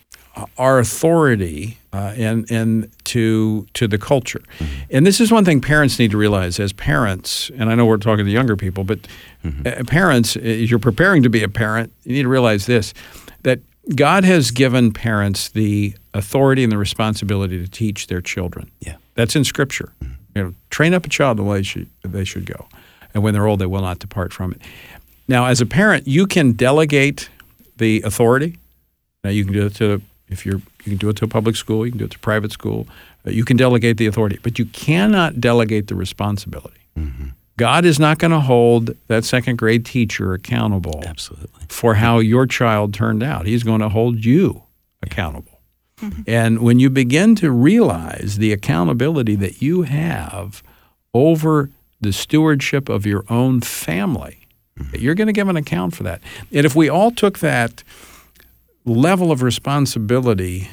our 0.59 0.79
authority 0.79 1.79
uh, 1.93 2.13
and 2.17 2.51
and 2.51 2.91
to 3.05 3.67
to 3.75 3.87
the 3.87 3.99
culture. 3.99 4.43
And 4.91 5.07
this 5.07 5.21
is 5.21 5.31
one 5.31 5.45
thing 5.45 5.61
parents 5.61 5.99
need 5.99 6.11
to 6.11 6.17
realize 6.17 6.59
as 6.59 6.73
parents. 6.73 7.51
And 7.57 7.71
I 7.71 7.75
know 7.75 7.87
we're 7.87 7.99
talking 7.99 8.25
to 8.25 8.31
younger 8.31 8.57
people, 8.57 8.85
but 8.85 8.99
uh, 9.45 9.85
parents, 9.87 10.37
as 10.37 10.71
you're 10.71 10.79
preparing 10.79 11.23
to 11.23 11.31
be 11.31 11.43
a 11.43 11.49
parent, 11.49 11.93
you 12.05 12.15
need 12.15 12.23
to 12.23 12.29
realize 12.29 12.67
this: 12.67 12.95
that 13.43 13.61
God 13.95 14.25
has 14.25 14.51
given 14.51 14.93
parents 14.93 15.51
the 15.51 15.95
authority 16.15 16.63
and 16.63 16.73
the 16.73 16.79
responsibility 16.79 17.63
to 17.63 17.71
teach 17.71 18.07
their 18.07 18.21
children. 18.21 18.71
Yeah. 18.81 18.97
That's 19.15 19.37
in 19.37 19.45
Scripture. 19.45 19.93
You 20.35 20.43
know, 20.43 20.55
train 20.71 20.95
up 20.95 21.07
a 21.07 21.09
child 21.09 21.39
the 21.39 21.45
way 21.45 21.63
should, 21.63 21.89
they 22.03 22.25
should 22.25 22.47
go, 22.47 22.67
and 23.15 23.23
when 23.23 23.35
they're 23.35 23.47
old, 23.47 23.61
they 23.61 23.67
will 23.67 23.83
not 23.83 24.01
depart 24.01 24.33
from 24.33 24.53
it. 24.53 24.61
Now, 25.29 25.47
as 25.47 25.61
a 25.61 25.67
parent, 25.67 26.09
you 26.09 26.27
can 26.27 26.53
delegate 26.53 27.31
the 27.77 28.03
authority. 28.03 28.59
Now, 29.23 29.31
you 29.31 29.45
can 29.45 29.53
do 29.53 29.67
it 29.67 29.77
to 29.77 30.03
if 30.29 30.45
you're 30.47 30.61
you 30.85 30.91
can 30.91 30.97
do 30.97 31.09
it 31.09 31.17
to 31.17 31.25
a 31.25 31.29
public 31.29 31.57
school, 31.57 31.85
you 31.85 31.93
can 31.93 31.99
do 31.99 32.05
it 32.05 32.11
to 32.13 32.17
a 32.17 32.21
private 32.21 32.53
school. 32.53 32.87
Uh, 33.27 33.31
you 33.31 33.45
can 33.45 33.57
delegate 33.57 33.97
the 33.97 34.07
authority, 34.07 34.39
but 34.43 34.59
you 34.59 34.67
cannot 34.67 35.41
delegate 35.41 35.89
the 35.89 35.95
responsibility. 35.95 36.81
Mm-hmm. 36.99 37.29
God 37.57 37.85
is 37.85 38.01
not 38.01 38.19
going 38.19 38.33
to 38.33 38.41
hold 38.41 38.97
that 39.07 39.25
second 39.25 39.59
grade 39.59 39.87
teacher 39.87 40.35
accountable 40.35 41.03
Absolutely. 41.07 41.67
for 41.69 41.95
how 41.95 42.19
your 42.19 42.47
child 42.47 42.93
turned 42.93 43.23
out. 43.23 43.47
He's 43.47 43.63
going 43.63 43.81
to 43.81 43.89
hold 43.89 44.25
you 44.25 44.65
accountable. 45.03 45.61
Mm-hmm. 45.99 46.23
And 46.27 46.59
when 46.61 46.81
you 46.81 46.91
begin 46.91 47.37
to 47.37 47.53
realize 47.53 48.39
the 48.39 48.53
accountability 48.53 49.37
that 49.37 49.63
you 49.63 49.83
have 49.83 50.63
over 51.13 51.71
the 52.01 52.13
stewardship 52.13 52.89
of 52.89 53.07
your 53.07 53.25
own 53.29 53.61
family, 53.61 54.41
that 54.91 55.01
you're 55.01 55.15
going 55.15 55.29
to 55.29 55.33
give 55.33 55.49
an 55.49 55.57
account 55.57 55.95
for 55.95 56.03
that. 56.03 56.21
And 56.53 56.67
if 56.67 56.75
we 56.75 56.89
all 56.89 57.13
took 57.13 57.39
that 57.39 57.85
level 58.85 59.33
of 59.33 59.43
responsibility 59.43 60.69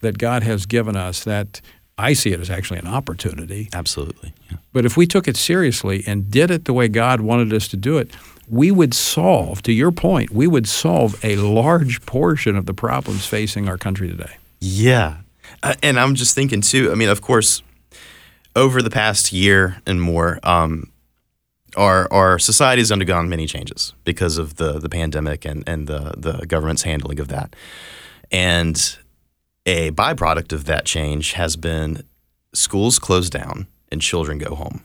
that 0.00 0.18
God 0.18 0.42
has 0.42 0.66
given 0.66 0.96
us, 0.96 1.24
that 1.24 1.60
I 1.98 2.12
see 2.12 2.32
it 2.32 2.40
as 2.40 2.50
actually 2.50 2.78
an 2.78 2.86
opportunity. 2.86 3.68
Absolutely. 3.72 4.34
Yeah. 4.50 4.58
But 4.72 4.84
if 4.84 4.96
we 4.96 5.06
took 5.06 5.26
it 5.26 5.36
seriously 5.36 6.04
and 6.06 6.30
did 6.30 6.50
it 6.50 6.66
the 6.66 6.72
way 6.72 6.88
God 6.88 7.20
wanted 7.20 7.52
us 7.52 7.68
to 7.68 7.76
do 7.76 7.96
it, 7.96 8.10
we 8.48 8.70
would 8.70 8.94
solve, 8.94 9.62
to 9.62 9.72
your 9.72 9.90
point, 9.90 10.30
we 10.30 10.46
would 10.46 10.68
solve 10.68 11.18
a 11.24 11.36
large 11.36 12.04
portion 12.04 12.54
of 12.56 12.66
the 12.66 12.74
problems 12.74 13.26
facing 13.26 13.68
our 13.68 13.78
country 13.78 14.08
today. 14.08 14.36
Yeah. 14.60 15.18
Uh, 15.62 15.74
and 15.82 15.98
I'm 15.98 16.14
just 16.14 16.34
thinking 16.34 16.60
too, 16.60 16.92
I 16.92 16.94
mean, 16.94 17.08
of 17.08 17.22
course, 17.22 17.62
over 18.54 18.82
the 18.82 18.90
past 18.90 19.32
year 19.32 19.80
and 19.86 20.00
more, 20.00 20.38
um, 20.42 20.92
our, 21.76 22.12
our 22.12 22.38
society 22.38 22.80
has 22.80 22.90
undergone 22.90 23.28
many 23.28 23.46
changes 23.46 23.92
because 24.04 24.38
of 24.38 24.56
the, 24.56 24.78
the 24.78 24.88
pandemic 24.88 25.44
and, 25.44 25.62
and 25.66 25.86
the, 25.86 26.14
the 26.16 26.46
government's 26.46 26.82
handling 26.82 27.20
of 27.20 27.28
that. 27.28 27.54
And 28.30 28.98
a 29.64 29.90
byproduct 29.92 30.52
of 30.52 30.64
that 30.64 30.84
change 30.84 31.32
has 31.32 31.56
been 31.56 32.04
schools 32.54 32.98
close 32.98 33.30
down 33.30 33.66
and 33.90 34.00
children 34.00 34.38
go 34.38 34.54
home 34.54 34.84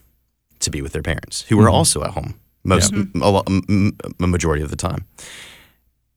to 0.59 0.69
be 0.69 0.81
with 0.81 0.93
their 0.93 1.01
parents, 1.01 1.41
who 1.43 1.59
are 1.59 1.65
mm-hmm. 1.65 1.75
also 1.75 2.03
at 2.03 2.11
home 2.11 2.39
most 2.63 2.93
a, 2.93 3.05
lo- 3.15 3.43
m- 3.47 3.63
m- 3.69 3.97
a 4.19 4.27
majority 4.27 4.63
of 4.63 4.69
the 4.69 4.75
time. 4.75 5.05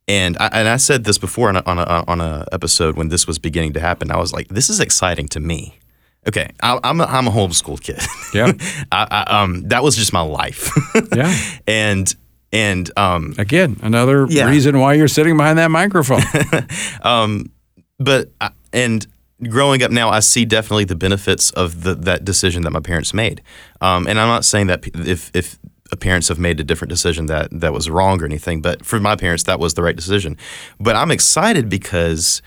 And 0.06 0.36
I, 0.38 0.48
and 0.52 0.68
I 0.68 0.76
said 0.76 1.04
this 1.04 1.16
before 1.16 1.48
on 1.48 1.56
a, 1.56 1.62
on 1.64 1.78
a 1.78 2.04
on 2.06 2.20
a 2.20 2.46
episode 2.52 2.96
when 2.96 3.08
this 3.08 3.26
was 3.26 3.38
beginning 3.38 3.72
to 3.72 3.80
happen. 3.80 4.10
I 4.10 4.18
was 4.18 4.32
like, 4.32 4.48
this 4.48 4.68
is 4.68 4.78
exciting 4.80 5.28
to 5.28 5.40
me. 5.40 5.78
Okay, 6.28 6.48
I, 6.62 6.78
I'm 6.82 7.00
a, 7.00 7.04
I'm 7.04 7.26
a 7.28 7.30
homeschool 7.30 7.80
kid. 7.80 8.00
Yeah. 8.34 8.52
I, 8.90 9.06
I, 9.28 9.42
um, 9.42 9.62
that 9.68 9.82
was 9.84 9.94
just 9.96 10.12
my 10.12 10.20
life. 10.22 10.70
Yeah. 11.14 11.32
and 11.68 12.12
and 12.52 12.90
um, 12.98 13.34
Again, 13.38 13.76
another 13.82 14.26
Yeah. 14.28 14.48
reason 14.48 14.78
why 14.80 14.94
you're 14.94 15.08
sitting 15.08 15.36
behind 15.36 15.58
that 15.58 15.70
microphone. 15.70 16.22
um, 17.02 17.50
but 17.98 18.30
I, 18.40 18.50
and 18.72 19.06
growing 19.48 19.82
up 19.82 19.90
now, 19.90 20.08
I 20.10 20.20
see 20.20 20.44
definitely 20.44 20.84
the 20.84 20.94
benefits 20.96 21.50
of 21.52 21.82
the, 21.82 21.94
that 21.94 22.24
decision 22.24 22.62
that 22.62 22.70
my 22.72 22.80
parents 22.80 23.12
made. 23.14 23.40
Um, 23.80 24.06
and 24.08 24.18
I'm 24.18 24.28
not 24.28 24.44
saying 24.44 24.66
that 24.68 24.84
if 24.94 25.30
if 25.34 25.58
parents 26.00 26.26
have 26.28 26.40
made 26.40 26.58
a 26.58 26.64
different 26.64 26.90
decision 26.90 27.26
that 27.26 27.48
that 27.60 27.72
was 27.72 27.88
wrong 27.88 28.20
or 28.20 28.24
anything, 28.24 28.60
but 28.62 28.84
for 28.84 28.98
my 28.98 29.14
parents, 29.16 29.44
that 29.44 29.60
was 29.60 29.74
the 29.74 29.82
right 29.82 29.94
decision. 29.96 30.36
But 30.80 30.96
I'm 30.96 31.10
excited 31.12 31.68
because 31.68 32.42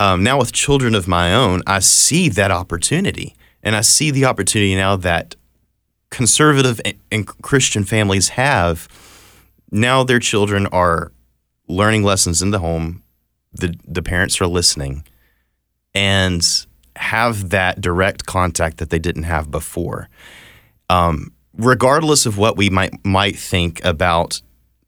um, 0.00 0.22
now 0.22 0.38
with 0.38 0.52
children 0.52 0.94
of 0.94 1.06
my 1.06 1.34
own, 1.34 1.62
I 1.66 1.78
see 1.78 2.28
that 2.30 2.50
opportunity, 2.50 3.36
and 3.62 3.76
I 3.76 3.80
see 3.80 4.10
the 4.10 4.24
opportunity 4.24 4.74
now 4.74 4.96
that 4.96 5.36
conservative 6.10 6.80
and, 7.10 7.26
Christian 7.26 7.84
families 7.84 8.30
have. 8.30 8.88
Now 9.70 10.04
their 10.04 10.18
children 10.18 10.66
are 10.68 11.12
learning 11.68 12.02
lessons 12.02 12.42
in 12.42 12.50
the 12.50 12.58
home. 12.58 13.02
The 13.52 13.74
the 13.86 14.02
parents 14.02 14.40
are 14.40 14.46
listening, 14.46 15.04
and 15.94 16.42
have 16.96 17.50
that 17.50 17.80
direct 17.80 18.26
contact 18.26 18.78
that 18.78 18.90
they 18.90 18.98
didn't 18.98 19.24
have 19.24 19.50
before. 19.50 20.08
Um, 20.90 21.32
regardless 21.56 22.26
of 22.26 22.36
what 22.36 22.56
we 22.56 22.68
might 22.70 22.92
might 23.04 23.36
think 23.36 23.84
about 23.84 24.40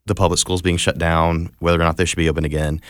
the 0.06 0.14
public 0.14 0.38
schools 0.38 0.62
being 0.62 0.76
shut 0.76 0.98
down, 0.98 1.54
whether 1.58 1.80
or 1.80 1.84
not 1.84 1.96
they 1.96 2.04
should 2.04 2.16
be 2.16 2.28
open 2.28 2.44
again, 2.44 2.80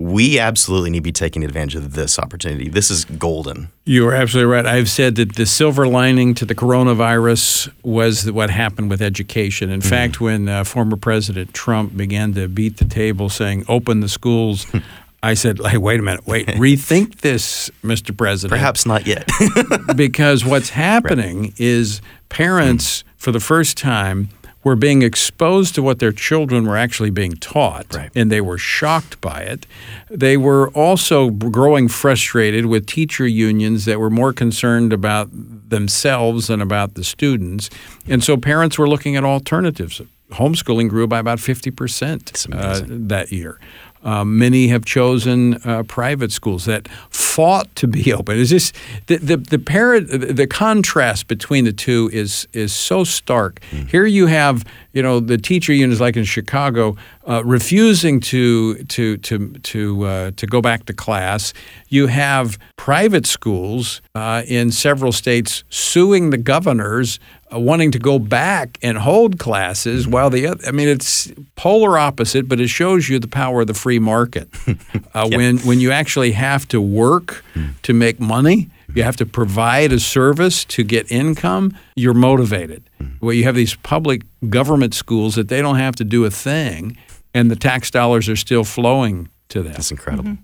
we 0.00 0.38
absolutely 0.38 0.88
need 0.88 1.00
to 1.00 1.02
be 1.02 1.12
taking 1.12 1.44
advantage 1.44 1.74
of 1.74 1.92
this 1.92 2.18
opportunity. 2.18 2.70
This 2.70 2.90
is 2.90 3.04
golden. 3.04 3.68
You 3.84 4.08
are 4.08 4.14
absolutely 4.14 4.50
right. 4.50 4.64
I've 4.64 4.88
said 4.88 5.16
that 5.16 5.36
the 5.36 5.44
silver 5.44 5.86
lining 5.86 6.32
to 6.36 6.46
the 6.46 6.54
coronavirus 6.54 7.70
was 7.82 8.32
what 8.32 8.48
happened 8.48 8.88
with 8.88 9.02
education. 9.02 9.68
In 9.68 9.82
fact, 9.82 10.18
when 10.18 10.48
uh, 10.48 10.64
former 10.64 10.96
President 10.96 11.52
Trump 11.52 11.94
began 11.94 12.32
to 12.32 12.48
beat 12.48 12.78
the 12.78 12.86
table 12.86 13.28
saying, 13.28 13.66
open 13.68 14.00
the 14.00 14.08
schools, 14.08 14.66
I 15.22 15.34
said, 15.34 15.60
hey, 15.66 15.76
wait 15.76 16.00
a 16.00 16.02
minute, 16.02 16.26
wait, 16.26 16.46
rethink 16.46 17.16
this, 17.16 17.70
Mr. 17.82 18.16
President. 18.16 18.58
Perhaps 18.58 18.86
not 18.86 19.06
yet. 19.06 19.28
because 19.96 20.46
what's 20.46 20.70
happening 20.70 21.52
is 21.58 22.00
parents, 22.30 23.04
for 23.18 23.32
the 23.32 23.40
first 23.40 23.76
time, 23.76 24.30
were 24.62 24.76
being 24.76 25.00
exposed 25.02 25.74
to 25.74 25.82
what 25.82 25.98
their 26.00 26.12
children 26.12 26.66
were 26.66 26.76
actually 26.76 27.10
being 27.10 27.32
taught, 27.32 27.86
Right. 27.94 28.10
and 28.14 28.30
they 28.30 28.40
were 28.42 28.58
shocked 28.58 29.20
by 29.20 29.40
it. 29.40 29.66
They 30.10 30.36
were 30.36 30.68
also 30.70 31.30
growing 31.30 31.88
frustrated 31.88 32.66
with 32.66 32.84
teacher 32.86 33.26
unions 33.26 33.86
that 33.86 33.98
were 33.98 34.10
more 34.10 34.32
concerned 34.34 34.92
about 34.92 35.28
themselves 35.32 36.48
than 36.48 36.60
about 36.60 36.94
the 36.94 37.04
students. 37.04 37.70
And 38.06 38.22
so 38.22 38.36
parents 38.36 38.78
were 38.78 38.88
looking 38.88 39.16
at 39.16 39.24
alternatives. 39.24 40.02
Homeschooling 40.32 40.88
grew 40.88 41.06
by 41.06 41.18
about 41.18 41.38
50% 41.38 42.46
uh, 42.54 42.82
that 43.08 43.32
year. 43.32 43.58
Uh, 44.02 44.24
many 44.24 44.68
have 44.68 44.84
chosen 44.84 45.54
uh, 45.64 45.82
private 45.82 46.32
schools 46.32 46.64
that 46.64 46.88
fought 47.10 47.74
to 47.76 47.86
be 47.86 48.12
open. 48.18 48.38
Is 48.38 48.50
this 48.50 48.72
the 49.06 49.16
the 49.16 49.36
the, 49.36 50.32
the 50.32 50.46
contrast 50.46 51.28
between 51.28 51.64
the 51.64 51.72
two 51.72 52.10
is 52.12 52.48
is 52.52 52.72
so 52.72 53.04
stark. 53.04 53.62
Here 53.88 54.06
you 54.06 54.26
have 54.26 54.64
you 54.92 55.02
know 55.02 55.20
the 55.20 55.38
teacher 55.38 55.72
unions 55.72 56.00
like 56.00 56.16
in 56.16 56.24
Chicago 56.24 56.96
uh, 57.28 57.44
refusing 57.44 58.20
to 58.20 58.82
to 58.84 59.16
to 59.18 59.52
to 59.62 60.04
uh, 60.04 60.30
to 60.36 60.46
go 60.46 60.60
back 60.60 60.86
to 60.86 60.92
class. 60.92 61.52
You 61.88 62.06
have 62.08 62.58
private 62.76 63.26
schools 63.26 64.00
uh, 64.14 64.42
in 64.46 64.72
several 64.72 65.12
states 65.12 65.64
suing 65.68 66.30
the 66.30 66.38
governors 66.38 67.20
wanting 67.52 67.90
to 67.92 67.98
go 67.98 68.18
back 68.18 68.78
and 68.82 68.98
hold 68.98 69.38
classes 69.38 70.06
while 70.06 70.30
the 70.30 70.46
other, 70.46 70.62
I 70.66 70.70
mean 70.70 70.88
it's 70.88 71.32
polar 71.56 71.98
opposite 71.98 72.48
but 72.48 72.60
it 72.60 72.68
shows 72.68 73.08
you 73.08 73.18
the 73.18 73.28
power 73.28 73.62
of 73.62 73.66
the 73.66 73.74
free 73.74 73.98
market. 73.98 74.48
Uh, 75.12 75.28
when 75.28 75.58
when 75.58 75.80
you 75.80 75.90
actually 75.90 76.30
have 76.30 76.68
to 76.68 76.80
work 76.80 77.44
to 77.82 77.92
make 77.92 78.20
money 78.20 78.70
you 78.94 79.02
have 79.02 79.16
to 79.16 79.26
provide 79.26 79.92
a 79.92 79.98
service 79.98 80.64
to 80.64 80.84
get 80.84 81.10
income 81.10 81.76
you're 81.96 82.14
motivated. 82.14 82.88
Well 83.20 83.32
you 83.32 83.42
have 83.44 83.56
these 83.56 83.74
public 83.76 84.22
government 84.48 84.94
schools 84.94 85.34
that 85.34 85.48
they 85.48 85.60
don't 85.60 85.78
have 85.78 85.96
to 85.96 86.04
do 86.04 86.24
a 86.24 86.30
thing 86.30 86.96
and 87.34 87.50
the 87.50 87.56
tax 87.56 87.90
dollars 87.90 88.28
are 88.28 88.36
still 88.36 88.62
flowing 88.62 89.28
to 89.48 89.62
them. 89.62 89.72
That's 89.72 89.90
incredible. 89.90 90.38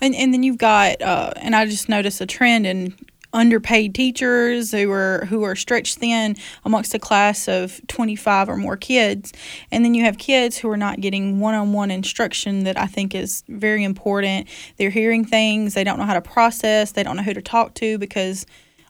And 0.00 0.14
and 0.14 0.32
then 0.32 0.42
you've 0.42 0.58
got 0.58 1.02
uh, 1.02 1.32
and 1.36 1.56
I 1.56 1.66
just 1.66 1.88
noticed 1.88 2.20
a 2.20 2.26
trend 2.26 2.66
in 2.66 2.94
underpaid 3.36 3.94
teachers 3.94 4.72
who 4.72 4.90
are 4.90 5.26
who 5.26 5.42
are 5.44 5.54
stretched 5.54 5.98
thin 5.98 6.34
amongst 6.64 6.94
a 6.94 6.98
class 6.98 7.46
of 7.46 7.80
25 7.86 8.48
or 8.48 8.56
more 8.56 8.76
kids. 8.76 9.32
And 9.70 9.84
then 9.84 9.94
you 9.94 10.04
have 10.04 10.16
kids 10.16 10.56
who 10.56 10.70
are 10.70 10.76
not 10.76 11.00
getting 11.00 11.38
one-on-one 11.38 11.90
instruction 11.90 12.64
that 12.64 12.78
I 12.78 12.86
think 12.86 13.14
is 13.14 13.44
very 13.48 13.84
important. 13.84 14.48
They're 14.78 14.90
hearing 14.90 15.24
things. 15.24 15.74
They 15.74 15.84
don't 15.84 15.98
know 15.98 16.06
how 16.06 16.14
to 16.14 16.22
process. 16.22 16.92
They 16.92 17.02
don't 17.02 17.16
know 17.16 17.22
who 17.22 17.34
to 17.34 17.42
talk 17.42 17.74
to 17.74 17.98
because 17.98 18.46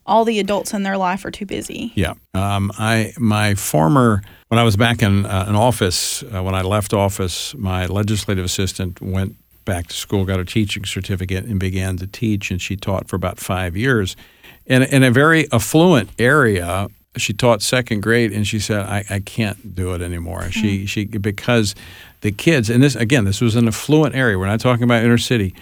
all 0.07 0.25
the 0.25 0.39
adults 0.39 0.73
in 0.73 0.85
their 0.85 0.97
life 0.97 1.25
are 1.25 1.33
too 1.33 1.47
busy. 1.47 1.93
Yeah, 1.97 2.15
um, 2.33 2.71
I 2.79 3.13
my 3.19 3.57
former 3.57 4.23
when 4.47 4.61
I 4.61 4.63
was 4.63 4.77
back 4.77 5.03
in 5.03 5.27
uh, 5.27 5.47
an 5.49 5.57
office 5.57 6.23
uh, 6.23 6.41
when 6.43 6.55
I 6.55 6.63
left 6.63 6.95
office, 6.95 7.53
my 7.57 7.87
legislative 7.87 8.45
assistant 8.45 9.01
went 9.01 9.37
back 9.67 9.89
to 9.89 9.95
school, 9.95 10.25
got 10.25 10.41
a 10.41 10.47
teaching 10.47 10.87
certificate, 10.87 11.45
and 11.45 11.61
began 11.61 11.99
to 11.99 12.07
teach. 12.07 12.51
And 12.51 12.63
she 12.63 12.77
taught 12.77 13.09
for 13.09 13.17
about 13.17 13.39
five 13.39 13.77
years, 13.77 14.17
in 14.65 14.83
in 14.83 15.03
a 15.03 15.11
very 15.11 15.47
affluent 15.53 16.09
area. 16.19 16.89
She 17.19 17.33
taught 17.33 17.63
second 17.63 18.03
grade, 18.03 18.33
and 18.33 18.47
she 18.47 18.59
said, 18.59 18.81
"I, 18.81 19.05
I 19.11 19.21
can't 19.21 19.75
do 19.75 19.93
it 19.95 20.01
anymore." 20.01 20.45
Hmm. 20.45 20.51
She 20.51 20.87
she 20.87 21.05
because 21.05 21.75
the 22.23 22.33
kids, 22.33 22.71
and 22.71 22.83
this 22.83 22.97
again, 22.97 23.25
this 23.25 23.43
was 23.43 23.57
an 23.57 23.69
affluent 23.69 24.15
area. 24.15 24.39
We're 24.39 24.47
not 24.47 24.61
talking 24.61 24.85
about 24.85 25.05
inner 25.05 25.19
city 25.19 25.55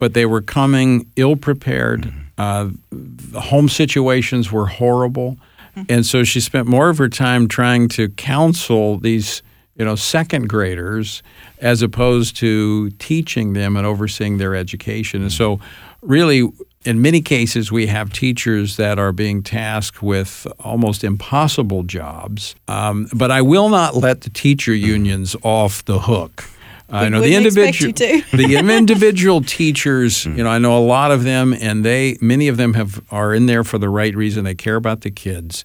but 0.00 0.14
they 0.14 0.26
were 0.26 0.40
coming 0.40 1.06
ill 1.14 1.36
prepared. 1.36 2.06
Hmm. 2.06 2.18
Uh, 2.36 2.70
the 2.90 3.40
home 3.40 3.68
situations 3.68 4.50
were 4.50 4.66
horrible, 4.66 5.36
hmm. 5.74 5.82
and 5.88 6.04
so 6.04 6.24
she 6.24 6.40
spent 6.40 6.66
more 6.66 6.88
of 6.88 6.98
her 6.98 7.08
time 7.08 7.46
trying 7.46 7.86
to 7.90 8.08
counsel 8.08 8.98
these, 8.98 9.42
you 9.80 9.86
know, 9.86 9.94
second 9.94 10.46
graders 10.46 11.22
as 11.60 11.80
opposed 11.80 12.36
to 12.36 12.90
teaching 12.98 13.54
them 13.54 13.78
and 13.78 13.86
overseeing 13.86 14.36
their 14.36 14.54
education. 14.54 15.22
And 15.22 15.32
so, 15.32 15.58
really. 16.02 16.46
In 16.82 17.02
many 17.02 17.20
cases, 17.20 17.70
we 17.70 17.88
have 17.88 18.10
teachers 18.10 18.78
that 18.78 18.98
are 18.98 19.12
being 19.12 19.42
tasked 19.42 20.02
with 20.02 20.46
almost 20.60 21.04
impossible 21.04 21.82
jobs. 21.82 22.54
Um, 22.68 23.06
but 23.12 23.30
I 23.30 23.42
will 23.42 23.68
not 23.68 23.96
let 23.96 24.22
the 24.22 24.30
teacher 24.30 24.72
unions 24.72 25.36
off 25.42 25.84
the 25.84 25.98
hook. 25.98 26.42
I 26.88 27.10
know 27.10 27.20
the 27.20 27.34
individual 27.34 27.92
the 27.92 28.56
individual 28.70 29.42
teachers, 29.42 30.24
you 30.24 30.42
know, 30.42 30.48
I 30.48 30.58
know 30.58 30.78
a 30.78 30.80
lot 30.80 31.10
of 31.10 31.22
them, 31.22 31.52
and 31.52 31.84
they 31.84 32.16
many 32.22 32.48
of 32.48 32.56
them 32.56 32.72
have 32.72 33.02
are 33.10 33.34
in 33.34 33.44
there 33.44 33.62
for 33.62 33.76
the 33.76 33.90
right 33.90 34.16
reason. 34.16 34.44
They 34.44 34.54
care 34.54 34.76
about 34.76 35.02
the 35.02 35.10
kids. 35.10 35.64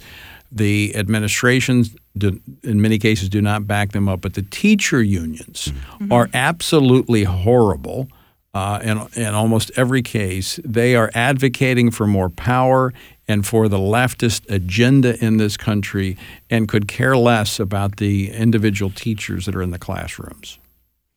The 0.51 0.95
administrations, 0.95 1.95
do, 2.17 2.39
in 2.63 2.81
many 2.81 2.97
cases, 2.97 3.29
do 3.29 3.41
not 3.41 3.67
back 3.67 3.91
them 3.91 4.07
up, 4.07 4.21
but 4.21 4.35
the 4.35 4.41
teacher 4.41 5.01
unions 5.03 5.73
are 6.11 6.29
absolutely 6.33 7.23
horrible. 7.23 8.07
Uh, 8.53 8.79
in, 8.83 9.21
in 9.21 9.33
almost 9.33 9.69
every 9.75 10.01
case, 10.01 10.61
they 10.63 10.95
are 10.95 11.11
advocating 11.13 11.91
for 11.91 12.07
more 12.07 12.29
power 12.29 12.93
and 13.27 13.45
for 13.45 13.67
the 13.67 13.77
leftist 13.77 14.49
agenda 14.49 15.21
in 15.23 15.35
this 15.35 15.57
country 15.57 16.17
and 16.49 16.69
could 16.69 16.87
care 16.87 17.17
less 17.17 17.59
about 17.59 17.97
the 17.97 18.31
individual 18.31 18.89
teachers 18.91 19.45
that 19.45 19.55
are 19.55 19.61
in 19.61 19.71
the 19.71 19.79
classrooms. 19.79 20.57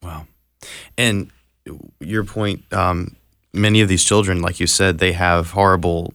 Wow. 0.02 0.26
And 0.96 1.30
your 2.00 2.24
point, 2.24 2.64
um, 2.72 3.14
many 3.52 3.80
of 3.82 3.88
these 3.88 4.04
children, 4.04 4.40
like 4.40 4.58
you 4.58 4.66
said, 4.66 4.98
they 4.98 5.12
have 5.12 5.52
horrible 5.52 6.14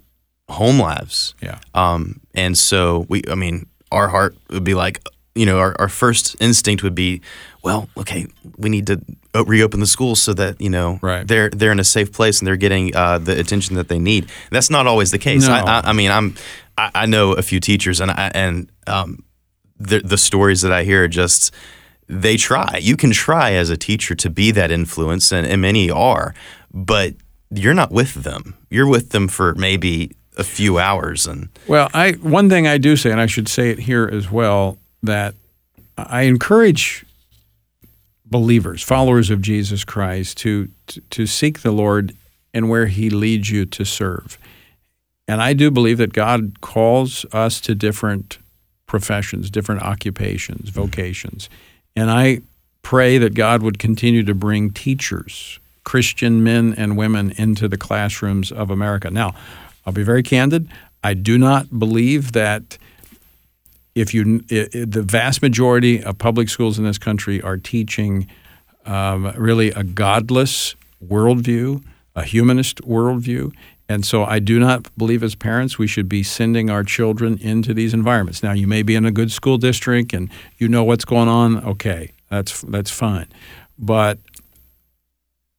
home 0.49 0.79
lives. 0.79 1.33
Yeah. 1.41 1.59
Um, 1.73 2.19
and 2.33 2.57
so 2.57 3.05
we, 3.09 3.21
I 3.29 3.35
mean, 3.35 3.67
our 3.91 4.07
heart 4.09 4.35
would 4.49 4.63
be 4.63 4.73
like, 4.73 5.01
you 5.35 5.45
know, 5.45 5.57
our, 5.57 5.75
our 5.79 5.89
first 5.89 6.35
instinct 6.39 6.83
would 6.83 6.93
be, 6.95 7.21
well, 7.63 7.89
okay, 7.97 8.27
we 8.57 8.69
need 8.69 8.85
to 8.87 9.01
reopen 9.45 9.79
the 9.79 9.87
schools 9.87 10.21
so 10.21 10.31
that 10.33 10.61
you 10.61 10.69
know 10.69 10.99
Right. 11.01 11.27
they're 11.27 11.49
they're 11.49 11.71
in 11.71 11.79
a 11.79 11.83
safe 11.83 12.11
place 12.11 12.39
and 12.39 12.47
they're 12.47 12.55
getting 12.57 12.95
uh, 12.95 13.17
the 13.17 13.39
attention 13.39 13.75
that 13.77 13.87
they 13.87 13.97
need. 13.97 14.29
That's 14.51 14.69
not 14.69 14.85
always 14.85 15.09
the 15.09 15.17
case. 15.17 15.47
No. 15.47 15.53
I, 15.53 15.59
I, 15.61 15.81
I 15.85 15.93
mean, 15.93 16.11
I'm 16.11 16.35
I, 16.77 16.91
I 16.93 17.05
know 17.07 17.31
a 17.33 17.41
few 17.41 17.59
teachers 17.59 17.99
and 17.99 18.11
I, 18.11 18.31
and 18.35 18.69
um, 18.85 19.23
the 19.79 20.01
the 20.01 20.17
stories 20.17 20.61
that 20.61 20.71
I 20.71 20.83
hear 20.83 21.05
are 21.05 21.07
just 21.07 21.51
they 22.07 22.37
try. 22.37 22.77
You 22.79 22.95
can 22.95 23.09
try 23.11 23.53
as 23.53 23.69
a 23.71 23.77
teacher 23.77 24.13
to 24.13 24.29
be 24.29 24.51
that 24.51 24.69
influence, 24.69 25.31
and, 25.31 25.47
and 25.47 25.61
many 25.61 25.89
are, 25.89 26.35
but 26.71 27.15
you're 27.49 27.73
not 27.73 27.91
with 27.91 28.13
them. 28.23 28.55
You're 28.69 28.87
with 28.89 29.09
them 29.11 29.27
for 29.27 29.55
maybe 29.55 30.11
a 30.37 30.43
few 30.43 30.79
hours, 30.79 31.27
and 31.27 31.49
Well, 31.67 31.89
I 31.93 32.13
one 32.13 32.49
thing 32.49 32.67
I 32.67 32.77
do 32.77 32.95
say, 32.95 33.11
and 33.11 33.21
I 33.21 33.25
should 33.25 33.47
say 33.47 33.69
it 33.69 33.79
here 33.79 34.09
as 34.11 34.31
well, 34.31 34.77
that 35.01 35.35
I 35.97 36.23
encourage 36.23 37.05
believers, 38.25 38.81
followers 38.81 39.29
of 39.29 39.41
Jesus 39.41 39.83
Christ, 39.83 40.37
to 40.39 40.69
to, 40.87 41.01
to 41.01 41.27
seek 41.27 41.61
the 41.61 41.71
Lord 41.71 42.15
and 42.53 42.69
where 42.69 42.87
He 42.87 43.09
leads 43.09 43.49
you 43.49 43.65
to 43.65 43.85
serve. 43.85 44.37
And 45.27 45.41
I 45.41 45.53
do 45.53 45.71
believe 45.71 45.97
that 45.99 46.13
God 46.13 46.61
calls 46.61 47.25
us 47.31 47.61
to 47.61 47.75
different 47.75 48.39
professions, 48.85 49.49
different 49.49 49.81
occupations, 49.81 50.69
mm-hmm. 50.69 50.81
vocations. 50.81 51.49
And 51.95 52.11
I 52.11 52.41
pray 52.81 53.17
that 53.17 53.33
God 53.33 53.63
would 53.63 53.79
continue 53.79 54.23
to 54.23 54.35
bring 54.35 54.71
teachers, 54.71 55.59
Christian 55.83 56.43
men 56.43 56.73
and 56.77 56.97
women, 56.97 57.31
into 57.37 57.67
the 57.67 57.77
classrooms 57.77 58.51
of 58.51 58.69
America. 58.69 59.09
Now, 59.09 59.33
I'll 59.85 59.93
be 59.93 60.03
very 60.03 60.23
candid. 60.23 60.69
I 61.03 61.13
do 61.13 61.37
not 61.37 61.77
believe 61.77 62.31
that 62.31 62.77
if 63.95 64.13
you 64.13 64.43
i 64.51 64.67
i 64.73 64.85
the 64.85 65.03
vast 65.03 65.41
majority 65.41 66.03
of 66.03 66.17
public 66.17 66.49
schools 66.49 66.79
in 66.79 66.85
this 66.85 66.97
country 66.97 67.41
are 67.41 67.57
teaching 67.57 68.27
um, 68.85 69.31
really 69.37 69.69
a 69.71 69.83
godless 69.83 70.75
worldview, 71.05 71.83
a 72.15 72.23
humanist 72.23 72.81
worldview. 72.81 73.53
And 73.89 74.05
so 74.05 74.23
I 74.23 74.39
do 74.39 74.59
not 74.59 74.89
believe 74.97 75.23
as 75.23 75.35
parents 75.35 75.77
we 75.77 75.87
should 75.87 76.07
be 76.07 76.23
sending 76.23 76.69
our 76.69 76.83
children 76.83 77.37
into 77.39 77.73
these 77.73 77.93
environments. 77.93 78.41
Now 78.41 78.53
you 78.53 78.67
may 78.67 78.81
be 78.81 78.95
in 78.95 79.05
a 79.05 79.11
good 79.11 79.31
school 79.31 79.57
district 79.57 80.13
and 80.13 80.29
you 80.57 80.67
know 80.67 80.83
what's 80.83 81.05
going 81.05 81.27
on. 81.27 81.63
Okay, 81.63 82.11
that's 82.29 82.61
that's 82.61 82.91
fine. 82.91 83.27
But 83.77 84.19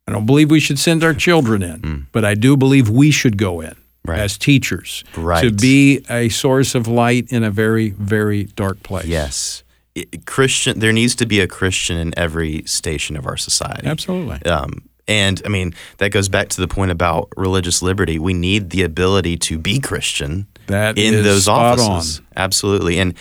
I 0.09 0.13
don't 0.13 0.27
believe 0.27 0.51
we 0.51 0.61
should 0.61 0.79
send 0.79 1.05
our 1.05 1.15
children 1.15 1.63
in. 1.63 1.81
But 2.13 2.25
I 2.25 2.35
do 2.35 2.57
believe 2.57 2.89
we 2.91 3.11
should 3.11 3.37
go 3.39 3.61
in 3.61 3.77
Right. 4.07 4.19
as 4.21 4.37
teachers 4.37 5.03
Right. 5.17 5.41
to 5.43 5.51
be 5.51 6.05
a 6.11 6.29
source 6.29 6.75
of 6.75 6.87
light 6.87 7.27
in 7.33 7.43
a 7.43 7.51
very, 7.51 7.91
very 7.99 8.45
dark 8.55 8.83
place. 8.83 9.07
yes, 9.07 9.63
I- 9.97 10.05
Christian. 10.27 10.79
There 10.79 10.93
needs 10.93 11.15
to 11.17 11.27
be 11.27 11.41
a 11.41 11.47
Christian 11.47 11.97
in 11.97 12.13
every 12.17 12.63
station 12.67 13.17
of 13.17 13.27
our 13.27 13.39
society. 13.39 13.87
Absolutely. 13.87 14.43
Um, 14.51 14.83
and 15.09 15.41
I 15.47 15.49
mean 15.49 15.73
that 15.99 16.11
goes 16.11 16.29
back 16.29 16.49
to 16.51 16.61
the 16.61 16.69
point 16.69 16.91
about 16.91 17.29
religious 17.37 17.81
liberty. 17.81 18.19
We 18.19 18.35
need 18.35 18.71
the 18.71 18.83
ability 18.83 19.39
to 19.39 19.57
be 19.59 19.79
Christian 19.81 20.49
That 20.67 20.99
in 20.99 21.15
is 21.15 21.25
those 21.25 21.43
spot 21.45 21.79
offices. 21.79 22.19
on. 22.19 22.27
Absolutely, 22.37 22.99
and 22.99 23.15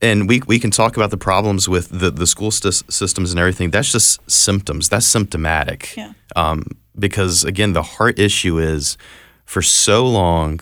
and 0.00 0.28
we 0.28 0.42
we 0.46 0.58
can 0.60 0.70
talk 0.70 0.96
about 0.96 1.10
the 1.10 1.16
problems 1.16 1.68
with 1.68 1.88
the 1.88 2.10
the 2.10 2.26
school 2.26 2.50
sys- 2.50 2.84
systems 2.90 3.30
and 3.32 3.40
everything. 3.40 3.70
That's 3.70 3.90
just 3.90 4.20
symptoms. 4.30 4.88
That's 4.88 5.06
symptomatic. 5.06 5.94
Yeah. 5.96 6.12
Um, 6.36 6.64
because 6.98 7.42
again, 7.44 7.72
the 7.72 7.82
heart 7.82 8.18
issue 8.18 8.58
is 8.58 8.96
for 9.52 9.60
so 9.60 10.06
long 10.06 10.60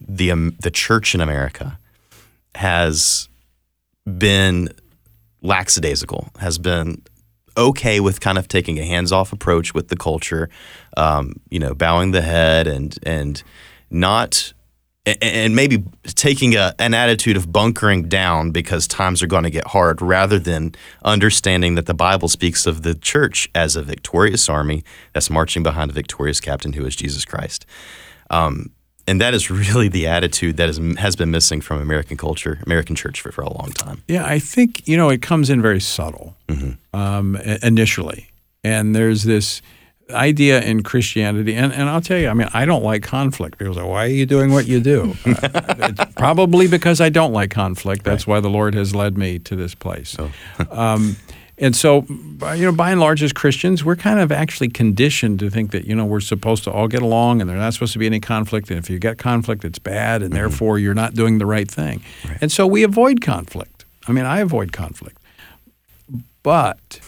the 0.00 0.30
um, 0.30 0.54
the 0.60 0.70
church 0.70 1.16
in 1.16 1.20
America 1.20 1.80
has 2.54 3.28
been 4.06 4.68
lackadaisical, 5.42 6.28
has 6.38 6.56
been 6.56 7.02
okay 7.56 7.98
with 7.98 8.20
kind 8.20 8.38
of 8.38 8.46
taking 8.46 8.78
a 8.78 8.84
hands-off 8.84 9.32
approach 9.32 9.74
with 9.74 9.88
the 9.88 9.96
culture, 9.96 10.48
um, 10.96 11.40
you 11.50 11.58
know, 11.58 11.74
bowing 11.74 12.12
the 12.12 12.22
head 12.22 12.68
and 12.68 12.96
and 13.02 13.42
not 13.90 14.52
and 15.20 15.56
maybe 15.56 15.82
taking 16.04 16.54
a, 16.54 16.72
an 16.78 16.94
attitude 16.94 17.36
of 17.36 17.50
bunkering 17.50 18.08
down 18.08 18.52
because 18.52 18.86
times 18.86 19.24
are 19.24 19.26
going 19.26 19.42
to 19.42 19.50
get 19.50 19.66
hard 19.66 20.00
rather 20.00 20.38
than 20.38 20.72
understanding 21.04 21.74
that 21.74 21.86
the 21.86 21.94
Bible 21.94 22.28
speaks 22.28 22.64
of 22.64 22.82
the 22.82 22.94
church 22.94 23.50
as 23.56 23.74
a 23.74 23.82
victorious 23.82 24.48
army 24.48 24.84
that's 25.14 25.30
marching 25.30 25.64
behind 25.64 25.90
a 25.90 25.94
victorious 25.94 26.38
captain 26.38 26.74
who 26.74 26.86
is 26.86 26.94
Jesus 26.94 27.24
Christ. 27.24 27.66
Um, 28.30 28.70
and 29.06 29.20
that 29.20 29.34
is 29.34 29.50
really 29.50 29.88
the 29.88 30.06
attitude 30.06 30.56
that 30.56 30.68
is, 30.68 30.78
has 30.98 31.16
been 31.16 31.30
missing 31.30 31.60
from 31.60 31.80
American 31.80 32.16
culture, 32.16 32.60
American 32.64 32.94
church 32.94 33.20
for, 33.20 33.32
for 33.32 33.42
a 33.42 33.52
long 33.52 33.72
time. 33.72 34.02
Yeah, 34.06 34.24
I 34.24 34.38
think, 34.38 34.86
you 34.86 34.96
know, 34.96 35.08
it 35.08 35.20
comes 35.20 35.50
in 35.50 35.60
very 35.60 35.80
subtle 35.80 36.36
mm-hmm. 36.48 36.96
um, 36.98 37.36
initially. 37.36 38.28
And 38.62 38.94
there's 38.94 39.24
this 39.24 39.62
idea 40.10 40.60
in 40.60 40.82
Christianity, 40.82 41.54
and, 41.54 41.72
and 41.72 41.88
I'll 41.88 42.00
tell 42.00 42.18
you, 42.18 42.28
I 42.28 42.34
mean, 42.34 42.48
I 42.52 42.64
don't 42.64 42.82
like 42.82 43.02
conflict. 43.02 43.58
People 43.58 43.74
say, 43.74 43.82
why 43.82 44.04
are 44.04 44.08
you 44.08 44.26
doing 44.26 44.52
what 44.52 44.66
you 44.66 44.80
do? 44.80 45.16
uh, 45.26 45.92
probably 46.16 46.68
because 46.68 47.00
I 47.00 47.08
don't 47.08 47.32
like 47.32 47.50
conflict. 47.50 48.04
That's 48.04 48.26
right. 48.26 48.34
why 48.34 48.40
the 48.40 48.50
Lord 48.50 48.74
has 48.74 48.94
led 48.94 49.16
me 49.16 49.38
to 49.40 49.56
this 49.56 49.74
place. 49.74 50.16
Oh. 50.18 50.30
um, 50.70 51.16
and 51.60 51.76
so, 51.76 52.06
you 52.08 52.64
know, 52.64 52.72
by 52.72 52.90
and 52.90 53.00
large, 53.00 53.22
as 53.22 53.32
Christians, 53.32 53.84
we're 53.84 53.96
kind 53.96 54.18
of 54.18 54.32
actually 54.32 54.68
conditioned 54.68 55.38
to 55.40 55.50
think 55.50 55.72
that, 55.72 55.84
you 55.84 55.94
know, 55.94 56.06
we're 56.06 56.20
supposed 56.20 56.64
to 56.64 56.72
all 56.72 56.88
get 56.88 57.02
along 57.02 57.40
and 57.40 57.50
there's 57.50 57.58
not 57.58 57.74
supposed 57.74 57.92
to 57.92 57.98
be 57.98 58.06
any 58.06 58.18
conflict. 58.18 58.70
And 58.70 58.78
if 58.78 58.88
you 58.88 58.98
get 58.98 59.18
conflict, 59.18 59.64
it's 59.64 59.78
bad, 59.78 60.22
and 60.22 60.30
mm-hmm. 60.30 60.38
therefore 60.38 60.78
you're 60.78 60.94
not 60.94 61.14
doing 61.14 61.38
the 61.38 61.46
right 61.46 61.70
thing. 61.70 62.02
Right. 62.26 62.38
And 62.40 62.50
so 62.50 62.66
we 62.66 62.82
avoid 62.82 63.20
conflict. 63.20 63.84
I 64.08 64.12
mean, 64.12 64.24
I 64.24 64.38
avoid 64.40 64.72
conflict. 64.72 65.18
But 66.42 67.00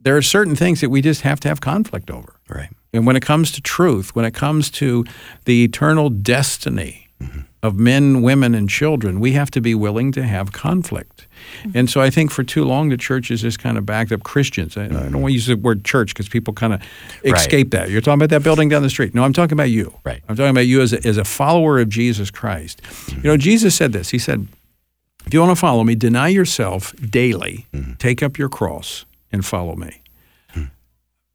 there 0.00 0.16
are 0.16 0.22
certain 0.22 0.56
things 0.56 0.80
that 0.80 0.90
we 0.90 1.00
just 1.00 1.20
have 1.20 1.38
to 1.40 1.48
have 1.48 1.60
conflict 1.60 2.10
over. 2.10 2.34
Right. 2.48 2.70
And 2.92 3.06
when 3.06 3.14
it 3.14 3.22
comes 3.22 3.52
to 3.52 3.60
truth, 3.60 4.16
when 4.16 4.24
it 4.24 4.34
comes 4.34 4.70
to 4.72 5.04
the 5.44 5.62
eternal 5.64 6.10
destiny 6.10 7.05
mm-hmm. 7.20 7.40
of 7.62 7.76
men, 7.76 8.22
women, 8.22 8.54
and 8.54 8.68
children, 8.68 9.20
we 9.20 9.32
have 9.32 9.50
to 9.52 9.60
be 9.60 9.74
willing 9.74 10.12
to 10.12 10.22
have 10.22 10.52
conflict. 10.52 11.26
Mm-hmm. 11.62 11.78
And 11.78 11.90
so 11.90 12.00
I 12.00 12.10
think 12.10 12.30
for 12.30 12.44
too 12.44 12.64
long 12.64 12.88
the 12.88 12.96
church 12.96 13.28
has 13.28 13.42
just 13.42 13.58
kind 13.58 13.78
of 13.78 13.86
backed 13.86 14.12
up 14.12 14.22
Christians. 14.22 14.76
I, 14.76 14.88
mm-hmm. 14.88 14.96
I 14.96 15.02
don't 15.08 15.22
want 15.22 15.30
to 15.30 15.34
use 15.34 15.46
the 15.46 15.56
word 15.56 15.84
church 15.84 16.14
because 16.14 16.28
people 16.28 16.54
kind 16.54 16.74
of 16.74 16.82
escape 17.24 17.72
right. 17.72 17.82
that. 17.82 17.90
You're 17.90 18.00
talking 18.00 18.20
about 18.20 18.30
that 18.30 18.42
building 18.42 18.68
down 18.68 18.82
the 18.82 18.90
street. 18.90 19.14
No, 19.14 19.24
I'm 19.24 19.32
talking 19.32 19.54
about 19.54 19.70
you. 19.70 19.92
Right. 20.04 20.22
I'm 20.28 20.36
talking 20.36 20.50
about 20.50 20.66
you 20.66 20.80
as 20.80 20.92
a, 20.92 21.06
as 21.06 21.16
a 21.16 21.24
follower 21.24 21.78
of 21.78 21.88
Jesus 21.88 22.30
Christ. 22.30 22.82
You 23.08 23.24
know, 23.24 23.36
Jesus 23.36 23.74
said 23.74 23.92
this. 23.92 24.10
He 24.10 24.18
said, 24.18 24.46
if 25.26 25.34
you 25.34 25.40
want 25.40 25.50
to 25.50 25.56
follow 25.56 25.82
me, 25.82 25.94
deny 25.94 26.28
yourself 26.28 26.94
daily, 26.96 27.66
mm-hmm. 27.72 27.94
take 27.94 28.22
up 28.22 28.38
your 28.38 28.48
cross, 28.48 29.04
and 29.32 29.44
follow 29.44 29.74
me. 29.74 30.02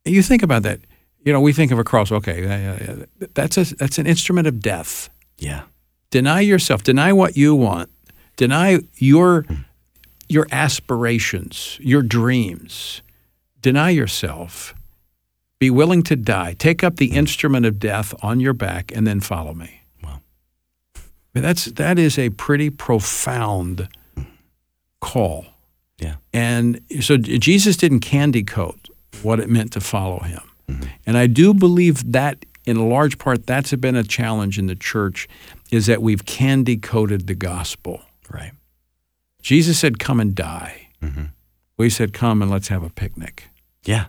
You 0.03 0.23
think 0.23 0.41
about 0.41 0.63
that. 0.63 0.79
You 1.23 1.31
know, 1.31 1.39
we 1.39 1.53
think 1.53 1.71
of 1.71 1.77
a 1.77 1.83
cross. 1.83 2.11
Okay, 2.11 3.05
that's 3.35 3.55
a 3.55 3.75
that's 3.75 3.99
an 3.99 4.07
instrument 4.07 4.47
of 4.47 4.59
death. 4.59 5.11
Yeah. 5.37 5.63
Deny 6.11 6.41
yourself. 6.41 6.83
Deny 6.83 7.11
what 7.11 7.35
you 7.35 7.55
want. 7.55 7.89
Deny 8.35 8.79
your 8.95 9.45
your 10.27 10.47
aspirations, 10.51 11.77
your 11.81 12.01
dreams. 12.01 13.01
Deny 13.61 13.89
yourself. 13.89 14.73
Be 15.59 15.69
willing 15.69 16.03
to 16.03 16.15
die. 16.15 16.53
Take 16.53 16.83
up 16.83 16.97
the 16.97 17.09
hmm. 17.09 17.15
instrument 17.15 17.65
of 17.65 17.79
death 17.79 18.13
on 18.23 18.39
your 18.39 18.53
back, 18.53 18.91
and 18.95 19.07
then 19.07 19.19
follow 19.19 19.53
me. 19.53 19.81
Wow. 20.03 20.21
That's 21.33 21.65
that 21.65 21.97
is 21.97 22.19
a 22.19 22.29
pretty 22.29 22.69
profound 22.69 23.87
call. 24.99 25.45
Yeah. 25.99 26.15
And 26.33 26.81
so 27.01 27.17
Jesus 27.17 27.77
didn't 27.77 27.99
candy 27.99 28.43
coat 28.43 28.89
what 29.21 29.39
it 29.39 29.49
meant 29.49 29.71
to 29.73 29.81
follow 29.81 30.19
him. 30.19 30.41
Mm-hmm. 30.67 30.89
And 31.05 31.17
I 31.17 31.27
do 31.27 31.53
believe 31.53 32.11
that 32.11 32.45
in 32.65 32.77
a 32.77 32.87
large 32.87 33.17
part 33.17 33.45
that's 33.45 33.73
been 33.75 33.95
a 33.95 34.03
challenge 34.03 34.57
in 34.57 34.67
the 34.67 34.75
church 34.75 35.27
is 35.71 35.85
that 35.87 36.01
we've 36.01 36.25
candy 36.25 36.77
coated 36.77 37.27
the 37.27 37.35
gospel. 37.35 38.01
Right. 38.29 38.51
Jesus 39.41 39.79
said 39.79 39.97
come 39.97 40.19
and 40.19 40.35
die. 40.35 40.89
Mm-hmm. 41.01 41.25
We 41.77 41.89
said 41.89 42.13
come 42.13 42.41
and 42.41 42.51
let's 42.51 42.67
have 42.67 42.83
a 42.83 42.89
picnic. 42.89 43.45
Yeah. 43.83 44.05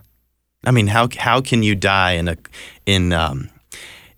I 0.65 0.71
mean, 0.71 0.87
how 0.87 1.09
how 1.17 1.41
can 1.41 1.63
you 1.63 1.75
die 1.75 2.11
in 2.11 2.27
a 2.27 2.37
in 2.85 3.11
um, 3.11 3.49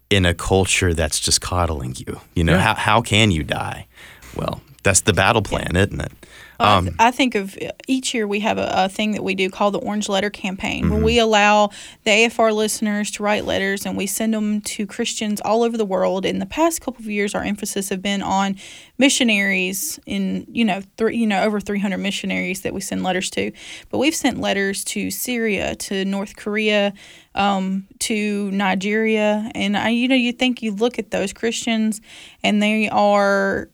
in 0.10 0.26
a 0.26 0.34
culture 0.34 0.94
that's 0.94 1.20
just 1.20 1.42
coddling 1.42 1.96
you? 1.98 2.20
You 2.36 2.44
know, 2.44 2.54
yeah. 2.54 2.62
how 2.62 2.76
how 2.76 3.02
can 3.02 3.32
you 3.32 3.44
die? 3.44 3.88
Well, 4.36 4.62
that's 4.84 5.02
the 5.02 5.14
battle 5.14 5.42
plan, 5.42 5.76
isn't 5.76 6.02
it? 6.02 6.12
Um, 6.60 6.96
I, 7.00 7.08
I, 7.08 7.12
think 7.12 7.36
of 7.36 7.58
each 7.88 8.14
year 8.14 8.28
we 8.28 8.40
have 8.42 8.58
a, 8.58 8.72
a, 8.86 8.90
thing 8.90 9.12
that 9.14 9.24
we 9.24 9.36
do 9.36 9.50
called 9.50 9.74
the 9.74 9.80
Orange 9.80 10.08
Letter 10.08 10.30
Campaign, 10.30 10.86
mm-hmm. 10.86 10.94
where 10.94 11.04
we 11.04 11.20
allow 11.20 11.70
the 12.04 12.12
AFR 12.12 12.54
listeners 12.54 13.12
to 13.12 13.24
write 13.24 13.46
letters 13.46 13.86
and 13.86 13.98
we 13.98 14.08
send 14.08 14.34
them 14.34 14.62
to 14.62 14.86
Christians 14.86 15.42
all 15.42 15.64
over 15.64 15.78
the 15.78 15.86
world. 15.86 16.26
In 16.26 16.40
the 16.40 16.46
past 16.46 16.82
couple 16.82 17.02
of 17.02 17.10
years, 17.10 17.36
our 17.36 17.44
emphasis 17.44 17.90
have 17.90 18.02
been 18.02 18.22
on 18.22 18.56
missionaries 18.98 20.00
in 20.06 20.46
you 20.50 20.64
know 20.64 20.82
three 20.98 21.18
you 21.18 21.28
know 21.28 21.44
over 21.44 21.60
300 21.60 21.98
missionaries 21.98 22.62
that 22.62 22.74
we 22.74 22.82
send 22.82 23.04
letters 23.04 23.30
to, 23.32 23.52
but 23.90 23.98
we've 23.98 24.16
sent 24.16 24.40
letters 24.40 24.84
to 24.86 25.12
Syria, 25.12 25.76
to 25.76 26.06
North 26.06 26.36
Korea, 26.36 26.94
um, 27.34 27.88
to 28.00 28.50
Nigeria, 28.52 29.52
and 29.54 29.76
I 29.76 29.90
you 29.90 30.08
know 30.08 30.16
you 30.16 30.32
think 30.32 30.62
you 30.62 30.72
look 30.72 31.00
at 31.00 31.12
those 31.12 31.34
Christians 31.34 32.02
and 32.44 32.62
they 32.62 32.90
are 32.90 33.70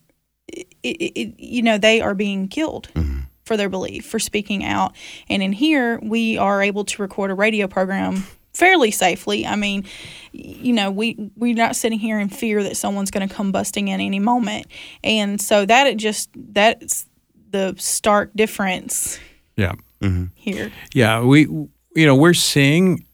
it, 0.52 0.66
it, 0.82 1.40
you 1.40 1.62
know, 1.62 1.78
they 1.78 2.00
are 2.00 2.14
being 2.14 2.48
killed. 2.48 2.88
Mm-hmm. 2.94 3.20
For 3.44 3.56
their 3.56 3.68
belief, 3.68 4.06
for 4.06 4.20
speaking 4.20 4.64
out. 4.64 4.94
And 5.28 5.42
in 5.42 5.52
here, 5.52 5.98
we 6.00 6.38
are 6.38 6.62
able 6.62 6.84
to 6.84 7.02
record 7.02 7.32
a 7.32 7.34
radio 7.34 7.66
program 7.66 8.24
fairly 8.54 8.90
safely. 8.92 9.44
I 9.44 9.56
mean, 9.56 9.84
you 10.32 10.72
know, 10.72 10.92
we 10.92 11.32
we're 11.36 11.54
not 11.54 11.74
sitting 11.74 11.98
here 11.98 12.20
in 12.20 12.28
fear 12.28 12.62
that 12.62 12.76
someone's 12.76 13.10
going 13.10 13.28
to 13.28 13.34
come 13.34 13.50
busting 13.52 13.88
in 13.88 14.00
any 14.00 14.20
moment, 14.20 14.66
and 15.02 15.40
so 15.40 15.66
that 15.66 15.88
it 15.88 15.96
just 15.96 16.30
that's 16.34 17.06
the 17.50 17.74
stark 17.78 18.32
difference. 18.34 19.18
Yeah. 19.56 19.72
Mm-hmm. 20.00 20.26
Here. 20.34 20.72
Yeah, 20.94 21.22
we 21.22 21.42
you 21.42 22.06
know 22.06 22.14
we're 22.14 22.34
seeing 22.34 23.04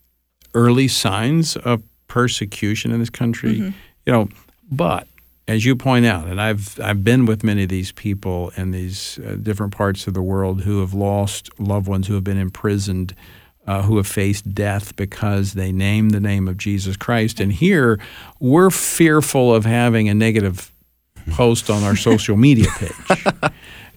early 0.55 0.89
signs 0.89 1.57
of 1.57 1.83
persecution 2.07 2.93
in 2.93 3.01
this 3.01 3.11
country. 3.11 3.57
Mm-hmm. 3.57 3.71
You 4.07 4.13
know, 4.13 4.29
but 4.71 5.07
as 5.49 5.65
you 5.65 5.75
point 5.75 6.05
out, 6.05 6.29
and 6.29 6.41
I've 6.41 6.79
I've 6.79 7.03
been 7.03 7.25
with 7.25 7.43
many 7.43 7.65
of 7.65 7.71
these 7.71 7.91
people 7.91 8.53
in 8.57 8.71
these 8.71 9.19
uh, 9.19 9.37
different 9.43 9.75
parts 9.75 10.07
of 10.07 10.15
the 10.15 10.23
world 10.23 10.61
who 10.63 10.81
have 10.81 10.95
lost 10.95 11.49
loved 11.59 11.89
ones, 11.89 12.07
who 12.07 12.15
have 12.15 12.25
been 12.25 12.39
imprisoned, 12.39 13.15
uh, 13.67 13.83
who 13.83 13.97
have 13.97 14.07
faced 14.07 14.55
death 14.55 14.95
because 14.95 15.55
they 15.55 15.73
name 15.73 16.11
the 16.11 16.21
name 16.21 16.47
of 16.47 16.59
Jesus 16.59 16.97
Christ. 16.97 17.41
And 17.41 17.51
here, 17.51 17.99
we're 18.39 18.71
fearful 18.71 19.55
of 19.55 19.65
having 19.65 20.09
a 20.09 20.15
negative 20.15 20.71
post 21.31 21.71
on 21.71 21.83
our 21.83 21.97
social 21.97 22.37
media 22.37 22.69
page. 22.77 22.93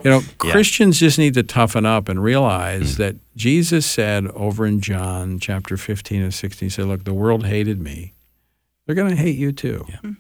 You 0.04 0.10
know, 0.10 0.20
yeah. 0.44 0.52
Christians 0.52 1.00
just 1.00 1.20
need 1.20 1.34
to 1.36 1.44
toughen 1.44 1.86
up 1.86 2.10
and 2.10 2.24
realize 2.24 2.96
mm. 2.96 2.98
that 2.98 3.16
Jesus 3.36 3.86
said 3.86 4.28
over 4.28 4.66
in 4.66 4.82
John 4.82 5.38
chapter 5.40 5.78
15 5.78 6.22
and 6.22 6.34
16, 6.34 6.66
he 6.66 6.70
said, 6.70 6.86
Look, 6.86 7.04
the 7.04 7.14
world 7.14 7.46
hated 7.46 7.80
me. 7.80 8.14
They're 8.86 8.96
going 8.96 9.10
to 9.10 9.16
hate 9.16 9.38
you 9.38 9.52
too. 9.52 9.86
Yeah. 9.90 10.12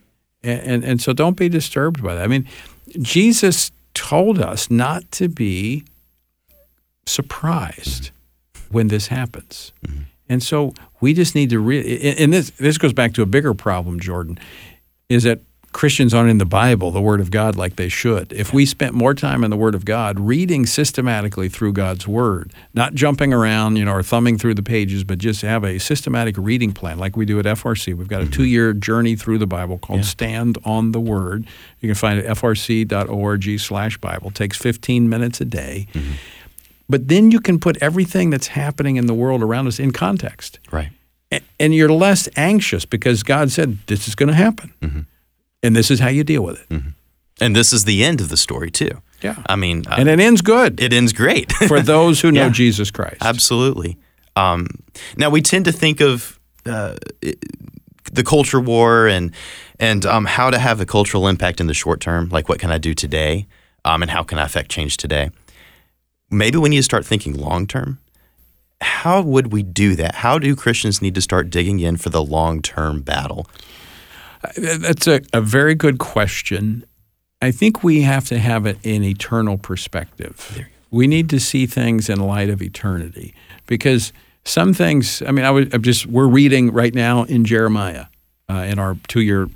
And, 0.43 0.61
and, 0.61 0.83
and 0.83 1.01
so 1.01 1.13
don't 1.13 1.37
be 1.37 1.49
disturbed 1.49 2.03
by 2.03 2.15
that. 2.15 2.23
I 2.23 2.27
mean, 2.27 2.47
Jesus 2.99 3.71
told 3.93 4.39
us 4.39 4.71
not 4.71 5.09
to 5.13 5.27
be 5.27 5.83
surprised 7.05 8.11
when 8.69 8.87
this 8.87 9.07
happens. 9.07 9.73
Mm-hmm. 9.85 10.01
And 10.29 10.41
so 10.41 10.73
we 11.01 11.13
just 11.13 11.35
need 11.35 11.49
to 11.49 11.59
re- 11.59 12.15
and 12.17 12.31
this 12.31 12.51
this 12.51 12.77
goes 12.77 12.93
back 12.93 13.13
to 13.15 13.21
a 13.21 13.25
bigger 13.25 13.53
problem, 13.53 13.99
Jordan, 13.99 14.39
is 15.09 15.23
that 15.23 15.41
Christians 15.73 16.13
aren't 16.13 16.29
in 16.29 16.37
the 16.37 16.45
Bible, 16.45 16.91
the 16.91 17.01
Word 17.01 17.21
of 17.21 17.31
God, 17.31 17.55
like 17.55 17.77
they 17.77 17.87
should. 17.87 18.33
If 18.33 18.53
we 18.53 18.65
spent 18.65 18.93
more 18.93 19.13
time 19.13 19.43
in 19.43 19.49
the 19.49 19.57
Word 19.57 19.73
of 19.73 19.85
God, 19.85 20.19
reading 20.19 20.65
systematically 20.65 21.47
through 21.47 21.73
God's 21.73 22.07
Word, 22.07 22.53
not 22.73 22.93
jumping 22.93 23.33
around, 23.33 23.77
you 23.77 23.85
know, 23.85 23.93
or 23.93 24.03
thumbing 24.03 24.37
through 24.37 24.55
the 24.55 24.63
pages, 24.63 25.03
but 25.03 25.17
just 25.17 25.41
have 25.41 25.63
a 25.63 25.79
systematic 25.79 26.35
reading 26.37 26.73
plan 26.73 26.99
like 26.99 27.15
we 27.15 27.25
do 27.25 27.39
at 27.39 27.45
FRC. 27.45 27.93
We've 27.93 28.07
got 28.07 28.21
a 28.21 28.25
mm-hmm. 28.25 28.33
two-year 28.33 28.73
journey 28.73 29.15
through 29.15 29.37
the 29.37 29.47
Bible 29.47 29.77
called 29.77 29.99
yeah. 29.99 30.05
Stand 30.05 30.57
on 30.65 30.91
the 30.91 30.99
Word. 30.99 31.47
You 31.79 31.87
can 31.87 31.95
find 31.95 32.19
it 32.19 32.25
at 32.25 32.37
frc.org 32.37 33.59
slash 33.59 33.97
Bible. 33.97 34.27
It 34.27 34.35
takes 34.35 34.57
15 34.57 35.07
minutes 35.07 35.39
a 35.39 35.45
day. 35.45 35.87
Mm-hmm. 35.93 36.11
But 36.89 37.07
then 37.07 37.31
you 37.31 37.39
can 37.39 37.59
put 37.59 37.77
everything 37.81 38.29
that's 38.29 38.47
happening 38.47 38.97
in 38.97 39.05
the 39.05 39.13
world 39.13 39.41
around 39.41 39.67
us 39.67 39.79
in 39.79 39.91
context. 39.91 40.59
Right. 40.69 40.89
And 41.57 41.73
you're 41.73 41.89
less 41.89 42.27
anxious 42.35 42.83
because 42.83 43.23
God 43.23 43.51
said 43.51 43.77
this 43.87 44.09
is 44.09 44.15
going 44.15 44.27
to 44.27 44.35
happen. 44.35 44.73
Mm-hmm 44.81 45.01
and 45.63 45.75
this 45.75 45.91
is 45.91 45.99
how 45.99 46.09
you 46.09 46.23
deal 46.23 46.43
with 46.43 46.61
it. 46.61 46.69
Mm-hmm. 46.69 46.89
And 47.39 47.55
this 47.55 47.73
is 47.73 47.85
the 47.85 48.03
end 48.03 48.21
of 48.21 48.29
the 48.29 48.37
story 48.37 48.69
too. 48.69 49.01
Yeah, 49.21 49.41
I 49.47 49.55
mean, 49.55 49.83
uh, 49.87 49.95
and 49.97 50.09
it 50.09 50.19
ends 50.19 50.41
good. 50.41 50.79
It 50.79 50.93
ends 50.93 51.13
great 51.13 51.51
for 51.67 51.81
those 51.81 52.21
who 52.21 52.31
know 52.31 52.45
yeah. 52.45 52.49
Jesus 52.49 52.91
Christ. 52.91 53.17
Absolutely. 53.21 53.97
Um, 54.35 54.67
now 55.17 55.29
we 55.29 55.41
tend 55.41 55.65
to 55.65 55.71
think 55.71 56.01
of 56.01 56.39
uh, 56.65 56.95
the 58.11 58.23
culture 58.23 58.59
war 58.59 59.07
and 59.07 59.31
and 59.79 60.05
um, 60.05 60.25
how 60.25 60.49
to 60.49 60.59
have 60.59 60.79
a 60.79 60.85
cultural 60.85 61.27
impact 61.27 61.59
in 61.59 61.67
the 61.67 61.73
short 61.73 61.99
term. 61.99 62.29
Like, 62.29 62.49
what 62.49 62.59
can 62.59 62.71
I 62.71 62.77
do 62.77 62.93
today, 62.93 63.47
um, 63.85 64.01
and 64.01 64.11
how 64.11 64.23
can 64.23 64.37
I 64.37 64.45
affect 64.45 64.69
change 64.71 64.97
today? 64.97 65.31
maybe 66.31 66.57
we 66.57 66.69
need 66.69 66.77
to 66.77 66.83
start 66.83 67.05
thinking 67.05 67.35
long 67.37 67.67
term. 67.67 67.99
How 68.79 69.21
would 69.21 69.51
we 69.51 69.61
do 69.61 69.95
that? 69.95 70.15
How 70.15 70.39
do 70.39 70.55
Christians 70.55 71.01
need 71.01 71.13
to 71.13 71.21
start 71.21 71.51
digging 71.51 71.79
in 71.79 71.97
for 71.97 72.09
the 72.09 72.23
long 72.23 72.61
term 72.61 73.01
battle? 73.01 73.45
That's 74.57 75.07
a, 75.07 75.21
a 75.33 75.41
very 75.41 75.75
good 75.75 75.97
question. 75.97 76.85
I 77.41 77.51
think 77.51 77.83
we 77.83 78.01
have 78.01 78.25
to 78.25 78.39
have 78.39 78.65
it 78.65 78.77
in 78.83 79.03
eternal 79.03 79.57
perspective. 79.57 80.65
We 80.91 81.07
need 81.07 81.29
to 81.29 81.39
see 81.39 81.65
things 81.65 82.09
in 82.09 82.19
light 82.19 82.49
of 82.49 82.61
eternity 82.61 83.33
because 83.65 84.13
some 84.43 84.73
things. 84.73 85.21
I 85.21 85.31
mean, 85.31 85.45
I 85.45 85.51
would 85.51 85.73
I'm 85.73 85.81
just 85.81 86.05
we're 86.05 86.27
reading 86.27 86.71
right 86.71 86.93
now 86.93 87.23
in 87.23 87.45
Jeremiah 87.45 88.07
uh, 88.49 88.65
in 88.67 88.79
our 88.79 88.97
two 89.07 89.21
year 89.21 89.47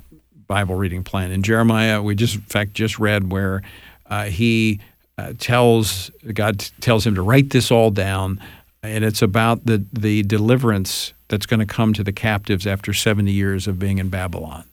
Bible 0.46 0.74
reading 0.74 1.04
plan. 1.04 1.30
In 1.30 1.42
Jeremiah, 1.42 2.02
we 2.02 2.14
just 2.14 2.36
in 2.36 2.40
fact 2.42 2.74
just 2.74 2.98
read 2.98 3.32
where 3.32 3.62
uh, 4.06 4.24
he 4.24 4.80
uh, 5.18 5.32
tells 5.38 6.10
God 6.32 6.64
tells 6.80 7.06
him 7.06 7.14
to 7.14 7.22
write 7.22 7.50
this 7.50 7.70
all 7.70 7.90
down, 7.90 8.40
and 8.86 9.04
it's 9.04 9.22
about 9.22 9.66
the 9.66 9.84
the 9.92 10.22
deliverance 10.22 11.14
that's 11.28 11.46
going 11.46 11.60
to 11.60 11.66
come 11.66 11.92
to 11.92 12.04
the 12.04 12.12
captives 12.12 12.66
after 12.66 12.92
70 12.92 13.30
years 13.32 13.66
of 13.66 13.78
being 13.78 13.98
in 13.98 14.08
Babylon. 14.08 14.64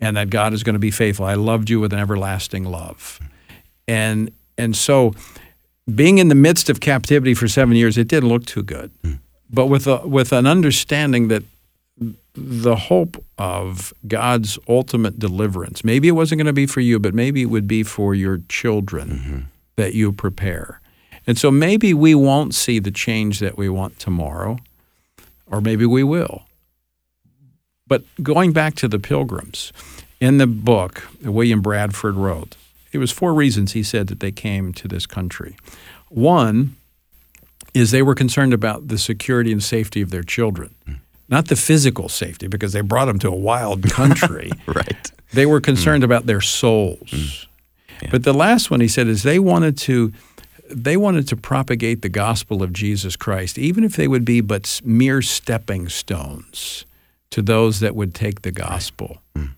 And 0.00 0.16
that 0.16 0.28
God 0.28 0.52
is 0.52 0.62
going 0.62 0.74
to 0.74 0.80
be 0.80 0.90
faithful. 0.90 1.24
I 1.24 1.34
loved 1.34 1.70
you 1.70 1.80
with 1.80 1.92
an 1.92 1.98
everlasting 1.98 2.64
love. 2.64 3.20
And 3.88 4.30
and 4.58 4.76
so 4.76 5.14
being 5.94 6.18
in 6.18 6.28
the 6.28 6.34
midst 6.34 6.68
of 6.68 6.80
captivity 6.80 7.34
for 7.34 7.48
7 7.48 7.74
years 7.76 7.96
it 7.96 8.08
didn't 8.08 8.28
look 8.28 8.44
too 8.44 8.62
good. 8.62 8.90
But 9.50 9.66
with 9.66 9.86
a, 9.86 10.06
with 10.06 10.32
an 10.32 10.46
understanding 10.46 11.28
that 11.28 11.44
the 12.34 12.76
hope 12.76 13.24
of 13.38 13.94
God's 14.08 14.58
ultimate 14.68 15.18
deliverance. 15.18 15.84
Maybe 15.84 16.08
it 16.08 16.12
wasn't 16.12 16.40
going 16.40 16.46
to 16.46 16.52
be 16.52 16.66
for 16.66 16.80
you, 16.80 16.98
but 16.98 17.14
maybe 17.14 17.42
it 17.42 17.46
would 17.46 17.68
be 17.68 17.84
for 17.84 18.14
your 18.14 18.40
children 18.48 19.08
mm-hmm. 19.08 19.38
that 19.76 19.94
you 19.94 20.12
prepare. 20.12 20.80
And 21.26 21.38
so 21.38 21.50
maybe 21.50 21.94
we 21.94 22.14
won't 22.14 22.54
see 22.54 22.78
the 22.78 22.90
change 22.90 23.40
that 23.40 23.56
we 23.56 23.68
want 23.68 23.98
tomorrow, 23.98 24.58
or 25.46 25.60
maybe 25.60 25.86
we 25.86 26.02
will. 26.02 26.44
But 27.86 28.04
going 28.22 28.52
back 28.52 28.74
to 28.76 28.88
the 28.88 28.98
pilgrims, 28.98 29.72
in 30.20 30.38
the 30.38 30.46
book 30.46 31.08
that 31.20 31.32
William 31.32 31.60
Bradford 31.60 32.14
wrote, 32.14 32.56
it 32.92 32.98
was 32.98 33.10
four 33.10 33.34
reasons 33.34 33.72
he 33.72 33.82
said 33.82 34.06
that 34.06 34.20
they 34.20 34.32
came 34.32 34.72
to 34.74 34.88
this 34.88 35.06
country. 35.06 35.56
One 36.08 36.76
is 37.74 37.90
they 37.90 38.02
were 38.02 38.14
concerned 38.14 38.54
about 38.54 38.88
the 38.88 38.98
security 38.98 39.50
and 39.50 39.62
safety 39.62 40.00
of 40.00 40.10
their 40.10 40.22
children. 40.22 40.74
Not 41.28 41.48
the 41.48 41.56
physical 41.56 42.08
safety 42.08 42.46
because 42.46 42.72
they 42.72 42.80
brought 42.82 43.06
them 43.06 43.18
to 43.20 43.28
a 43.28 43.34
wild 43.34 43.82
country. 43.90 44.50
right. 44.66 45.10
They 45.32 45.46
were 45.46 45.60
concerned 45.60 46.02
mm. 46.02 46.06
about 46.06 46.26
their 46.26 46.40
souls. 46.40 47.10
Mm. 47.10 47.46
Yeah. 48.02 48.08
But 48.10 48.24
the 48.24 48.32
last 48.32 48.70
one 48.70 48.80
he 48.80 48.88
said 48.88 49.08
is 49.08 49.22
they 49.22 49.38
wanted 49.38 49.76
to 49.78 50.12
they 50.70 50.96
wanted 50.96 51.28
to 51.28 51.36
propagate 51.36 52.02
the 52.02 52.08
gospel 52.08 52.62
of 52.62 52.72
Jesus 52.72 53.16
Christ 53.16 53.58
even 53.58 53.84
if 53.84 53.96
they 53.96 54.08
would 54.08 54.24
be 54.24 54.40
but 54.40 54.80
mere 54.84 55.22
stepping 55.22 55.88
stones 55.88 56.86
to 57.30 57.42
those 57.42 57.80
that 57.80 57.94
would 57.94 58.14
take 58.14 58.42
the 58.42 58.52
gospel. 58.52 59.18
Right. 59.34 59.46
Mm. 59.46 59.50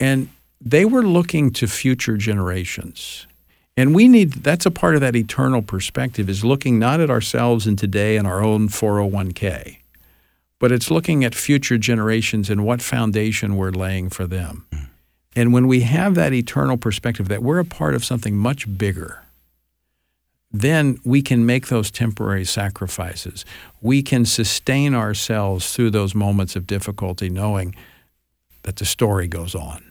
And 0.00 0.28
they 0.60 0.84
were 0.84 1.02
looking 1.02 1.50
to 1.52 1.66
future 1.66 2.16
generations. 2.16 3.26
And 3.76 3.94
we 3.94 4.08
need 4.08 4.32
that's 4.32 4.66
a 4.66 4.70
part 4.70 4.94
of 4.94 5.00
that 5.00 5.16
eternal 5.16 5.62
perspective 5.62 6.28
is 6.28 6.44
looking 6.44 6.78
not 6.78 7.00
at 7.00 7.10
ourselves 7.10 7.66
and 7.66 7.78
today 7.78 8.16
and 8.16 8.26
our 8.26 8.42
own 8.42 8.68
401k 8.68 9.78
but 10.64 10.72
it's 10.72 10.90
looking 10.90 11.24
at 11.24 11.34
future 11.34 11.76
generations 11.76 12.48
and 12.48 12.64
what 12.64 12.80
foundation 12.80 13.56
we're 13.56 13.70
laying 13.70 14.08
for 14.08 14.26
them. 14.26 14.64
Mm. 14.72 14.86
And 15.36 15.52
when 15.52 15.66
we 15.66 15.80
have 15.80 16.14
that 16.14 16.32
eternal 16.32 16.78
perspective 16.78 17.28
that 17.28 17.42
we're 17.42 17.58
a 17.58 17.66
part 17.66 17.94
of 17.94 18.02
something 18.02 18.34
much 18.34 18.78
bigger, 18.78 19.23
then 20.54 20.98
we 21.04 21.20
can 21.20 21.44
make 21.44 21.66
those 21.66 21.90
temporary 21.90 22.44
sacrifices. 22.44 23.44
We 23.80 24.02
can 24.02 24.24
sustain 24.24 24.94
ourselves 24.94 25.74
through 25.74 25.90
those 25.90 26.14
moments 26.14 26.54
of 26.54 26.66
difficulty, 26.66 27.28
knowing 27.28 27.74
that 28.62 28.76
the 28.76 28.84
story 28.84 29.26
goes 29.26 29.54
on. 29.54 29.84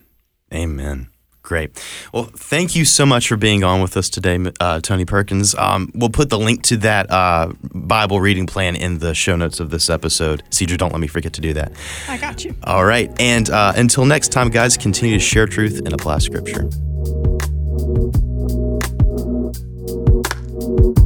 Amen. 0.54 1.10
Great. 1.42 1.72
Well, 2.14 2.24
thank 2.24 2.74
you 2.74 2.86
so 2.86 3.06
much 3.06 3.28
for 3.28 3.36
being 3.36 3.66
on 3.66 3.82
with 3.82 3.98
us 3.98 4.10
today, 4.10 4.40
uh, 4.62 4.80
Tony 4.80 5.04
Perkins. 5.04 5.54
Um, 5.56 5.92
we'll 5.94 6.10
put 6.10 6.30
the 6.30 6.40
link 6.40 6.64
to 6.64 6.78
that 6.78 7.12
uh, 7.12 7.52
Bible 7.74 8.22
reading 8.22 8.48
plan 8.48 8.78
in 8.78 9.00
the 9.00 9.14
show 9.14 9.36
notes 9.36 9.60
of 9.60 9.70
this 9.70 9.90
episode. 9.90 10.44
Cedra, 10.52 10.78
don't 10.78 10.94
let 10.94 11.02
me 11.02 11.08
forget 11.08 11.34
to 11.34 11.42
do 11.42 11.52
that. 11.54 11.74
I 12.08 12.16
got 12.16 12.46
you. 12.46 12.56
All 12.64 12.86
right. 12.86 13.12
And 13.20 13.50
uh, 13.50 13.74
until 13.76 14.06
next 14.06 14.32
time, 14.32 14.50
guys, 14.50 14.78
continue 14.78 15.18
to 15.18 15.24
share 15.24 15.46
truth 15.46 15.82
and 15.84 15.92
apply 15.92 16.20
scripture 16.20 16.70
thank 20.76 20.98
you 20.98 21.03